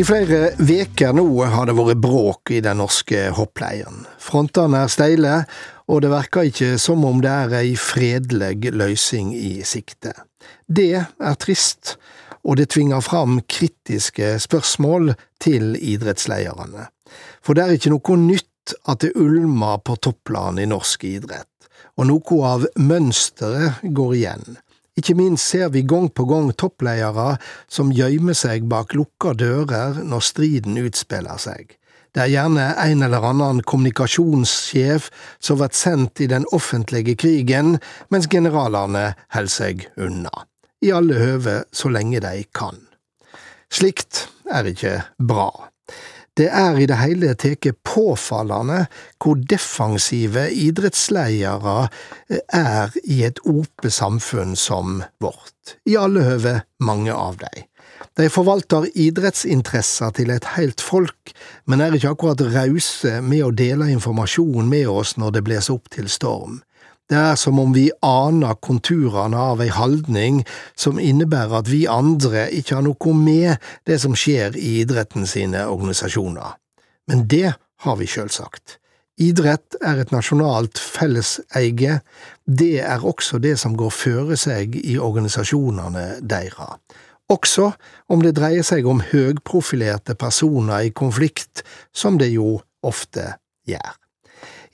I 0.00 0.04
flere 0.08 0.54
veker 0.64 1.12
nå 1.18 1.26
har 1.52 1.68
det 1.68 1.74
vært 1.76 2.00
bråk 2.00 2.54
i 2.56 2.62
den 2.64 2.80
norske 2.80 3.26
hoppleiren. 3.36 4.06
Frontene 4.16 4.86
er 4.86 4.94
steile, 4.94 5.34
og 5.92 6.00
det 6.06 6.14
verker 6.14 6.48
ikke 6.48 6.70
som 6.80 7.04
om 7.04 7.20
det 7.20 7.34
er 7.34 7.58
ei 7.60 7.76
fredelig 7.76 8.72
løsning 8.72 9.34
i 9.36 9.58
sikte. 9.68 10.14
Det 10.72 10.88
er 11.04 11.36
trist, 11.36 11.98
og 12.48 12.56
det 12.62 12.70
tvinger 12.72 13.04
fram 13.04 13.42
kritiske 13.44 14.38
spørsmål 14.48 15.12
til 15.36 15.76
idrettslederne. 15.76 16.88
For 17.44 17.52
det 17.52 17.68
er 17.68 17.76
ikke 17.76 17.92
noe 17.92 18.20
nytt 18.24 18.48
at 18.88 19.02
det 19.04 19.12
ulmer 19.20 19.80
på 19.84 19.96
topplanet 20.00 20.64
i 20.64 20.70
norsk 20.70 21.04
idrett, 21.04 21.68
og 21.98 22.08
noe 22.08 22.40
av 22.48 22.66
mønsteret 22.80 23.84
går 23.96 24.14
igjen. 24.16 24.56
Ikke 24.94 25.16
minst 25.18 25.50
ser 25.50 25.72
vi 25.74 25.82
gang 25.82 26.06
på 26.14 26.26
gang 26.30 26.52
toppledere 26.54 27.34
som 27.66 27.92
gjemmer 27.94 28.36
seg 28.38 28.68
bak 28.70 28.94
lukka 28.94 29.34
dører 29.34 29.98
når 30.06 30.22
striden 30.22 30.78
utspiller 30.78 31.40
seg. 31.42 31.74
Det 32.14 32.22
er 32.22 32.30
gjerne 32.30 32.68
en 32.78 33.02
eller 33.02 33.24
annen 33.26 33.60
kommunikasjonssjef 33.66 35.08
som 35.42 35.58
blir 35.58 35.74
sendt 35.74 36.22
i 36.22 36.28
den 36.30 36.46
offentlige 36.54 37.16
krigen, 37.18 37.80
mens 38.06 38.30
generalene 38.30 39.16
holder 39.34 39.50
seg 39.50 39.88
unna. 39.98 40.46
I 40.78 40.92
alle 40.94 41.18
høve 41.18 41.56
så 41.74 41.90
lenge 41.90 42.22
de 42.22 42.44
kan. 42.54 42.78
Slikt 43.74 44.28
er 44.46 44.68
ikke 44.70 45.00
bra. 45.18 45.50
Det 46.34 46.48
er 46.50 46.78
i 46.82 46.86
det 46.90 46.96
hele 46.98 47.34
tatt 47.38 47.68
påfallende 47.86 48.84
hvor 49.22 49.38
defensive 49.50 50.48
idrettsledere 50.50 51.76
eh, 52.28 52.40
er 52.50 52.96
i 53.04 53.20
et 53.28 53.38
åpent 53.46 53.94
samfunn 53.94 54.56
som 54.58 55.04
vårt, 55.22 55.76
i 55.86 55.94
alle 55.96 56.26
høve 56.26 56.56
mange 56.82 57.14
av 57.14 57.38
dem. 57.38 57.68
De 58.18 58.26
forvalter 58.30 58.88
idrettsinteresser 58.98 60.10
til 60.18 60.30
et 60.34 60.46
helt 60.54 60.82
folk, 60.82 61.32
men 61.66 61.82
er 61.82 61.94
ikke 61.94 62.12
akkurat 62.14 62.42
rause 62.54 63.20
med 63.22 63.46
å 63.46 63.54
dele 63.54 63.90
informasjon 63.94 64.68
med 64.70 64.90
oss 64.90 65.16
når 65.18 65.36
det 65.36 65.44
blåser 65.46 65.78
opp 65.78 65.90
til 65.94 66.10
storm. 66.10 66.60
Det 67.10 67.18
er 67.20 67.34
som 67.36 67.58
om 67.60 67.74
vi 67.76 67.90
aner 68.04 68.56
konturene 68.64 69.36
av 69.36 69.60
ei 69.60 69.68
haldning 69.68 70.40
som 70.76 71.00
innebærer 71.00 71.58
at 71.60 71.68
vi 71.68 71.82
andre 71.90 72.46
ikke 72.56 72.78
har 72.78 72.86
noe 72.86 73.16
med 73.18 73.66
det 73.84 73.98
som 74.00 74.16
skjer 74.16 74.56
i 74.56 74.78
idretten 74.80 75.28
sine 75.28 75.66
organisasjoner. 75.68 76.56
Men 77.10 77.26
det 77.28 77.52
har 77.84 78.00
vi 78.00 78.08
sjølsagt. 78.08 78.78
Idrett 79.20 79.76
er 79.84 80.00
et 80.02 80.10
nasjonalt 80.10 80.80
felleseie, 80.80 82.00
det 82.44 82.76
er 82.82 83.04
også 83.04 83.38
det 83.38 83.54
som 83.60 83.76
går 83.78 83.92
føre 83.94 84.38
seg 84.40 84.74
i 84.80 84.96
organisasjonene 84.98 86.06
deres. 86.24 86.80
Også 87.30 87.70
om 88.10 88.24
det 88.24 88.34
dreier 88.36 88.64
seg 88.66 88.88
om 88.90 89.04
høgprofilerte 89.12 90.16
personer 90.18 90.88
i 90.88 90.90
konflikt, 90.90 91.62
som 91.94 92.18
det 92.18 92.32
jo 92.34 92.58
ofte 92.84 93.36
gjør. 93.68 93.94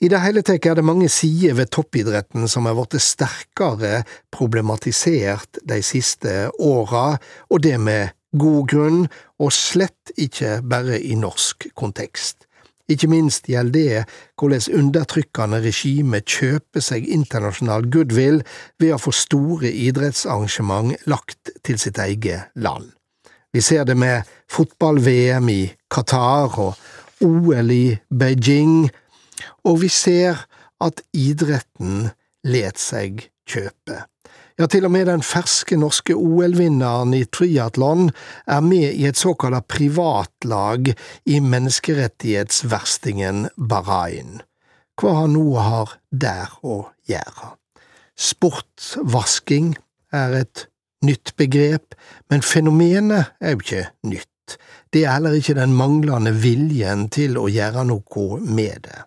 I 0.01 0.09
det 0.09 0.19
hele 0.23 0.41
tatt 0.41 0.65
er 0.65 0.79
det 0.79 0.85
mange 0.85 1.07
sider 1.13 1.53
ved 1.59 1.69
toppidretten 1.75 2.47
som 2.49 2.65
er 2.65 2.73
blitt 2.73 3.03
sterkere 3.05 3.99
problematisert 4.33 5.59
de 5.61 5.77
siste 5.85 6.47
åra, 6.57 7.19
og 7.53 7.61
det 7.61 7.77
med 7.77 8.15
god 8.33 8.63
grunn, 8.71 9.03
og 9.37 9.51
slett 9.53 10.13
ikke 10.17 10.61
bare 10.65 10.97
i 10.97 11.13
norsk 11.19 11.67
kontekst. 11.77 12.47
Ikke 12.89 13.07
minst 13.11 13.45
gjelder 13.47 13.75
det 13.75 13.99
hvordan 14.41 14.79
undertrykkende 14.79 15.61
regimet 15.63 16.25
kjøper 16.25 16.81
seg 16.83 17.05
internasjonal 17.05 17.85
goodwill 17.93 18.41
ved 18.81 18.95
å 18.95 18.99
få 18.99 19.13
store 19.15 19.69
idrettsarrangement 19.69 20.95
lagt 21.05 21.53
til 21.61 21.77
sitt 21.79 22.01
eget 22.01 22.49
land. 22.55 22.89
Vi 23.53 23.61
ser 23.61 23.85
det 23.85 23.99
med 23.99 24.25
fotball-VM 24.49 25.47
i 25.51 25.61
Qatar 25.91 26.57
og 26.57 27.21
OL 27.21 27.71
i 27.75 27.85
Beijing, 28.09 28.89
og 29.67 29.81
vi 29.83 29.89
ser 29.91 30.45
at 30.81 31.03
idretten 31.13 32.09
let 32.47 32.79
seg 32.81 33.27
kjøpe. 33.49 34.05
Ja, 34.59 34.67
til 34.69 34.85
og 34.85 34.91
med 34.93 35.07
den 35.09 35.23
ferske 35.25 35.77
norske 35.79 36.13
OL-vinneren 36.13 37.15
i 37.17 37.23
triatlon 37.25 38.11
er 38.45 38.61
med 38.61 38.93
i 38.93 39.07
et 39.09 39.17
såkalt 39.17 39.67
privatlag 39.71 40.91
i 41.25 41.39
menneskerettighetsverstingen 41.41 43.47
Bahrain. 43.57 44.41
Hva 44.99 45.11
han 45.23 45.33
nå 45.33 45.55
har 45.57 45.95
der 46.11 46.47
å 46.61 46.91
gjøre? 47.09 47.55
Sportsvasking 48.21 49.73
er 50.13 50.35
et 50.43 50.67
nytt 51.01 51.33
begrep, 51.41 51.95
men 52.29 52.45
fenomenet 52.45 53.33
er 53.41 53.55
jo 53.55 53.63
ikke 53.63 53.87
nytt. 54.11 54.57
Det 54.93 55.05
er 55.05 55.15
heller 55.15 55.33
ikke 55.39 55.57
den 55.57 55.73
manglende 55.73 56.35
viljen 56.43 57.09
til 57.09 57.37
å 57.39 57.49
gjøre 57.49 57.83
noe 57.87 58.39
med 58.45 58.83
det. 58.85 58.99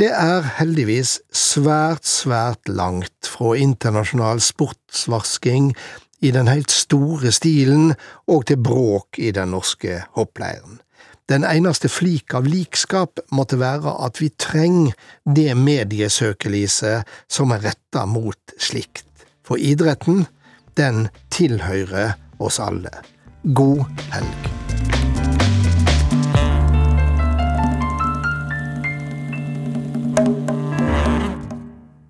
Det 0.00 0.08
er 0.16 0.46
heldigvis 0.56 1.18
svært, 1.36 2.06
svært 2.08 2.70
langt 2.72 3.28
fra 3.28 3.50
internasjonal 3.60 4.38
sportsvasking 4.40 5.74
i 6.24 6.30
den 6.32 6.48
helt 6.48 6.72
store 6.72 7.28
stilen 7.36 7.90
og 8.24 8.46
til 8.48 8.62
bråk 8.64 9.18
i 9.20 9.28
den 9.36 9.52
norske 9.52 9.98
hoppleiren. 10.16 10.78
Den 11.28 11.44
eneste 11.44 11.90
flik 11.92 12.32
av 12.32 12.48
likskap 12.48 13.20
måtte 13.28 13.60
være 13.60 13.92
at 14.06 14.22
vi 14.22 14.30
trenger 14.40 14.96
det 15.36 15.52
mediesøkelyset 15.60 17.04
som 17.28 17.52
er 17.52 17.66
retta 17.68 18.06
mot 18.08 18.56
slikt. 18.56 19.04
For 19.44 19.60
idretten, 19.60 20.24
den 20.80 21.10
tilhører 21.28 22.16
oss 22.40 22.56
alle. 22.56 23.04
God 23.44 23.84
helg. 24.16 24.59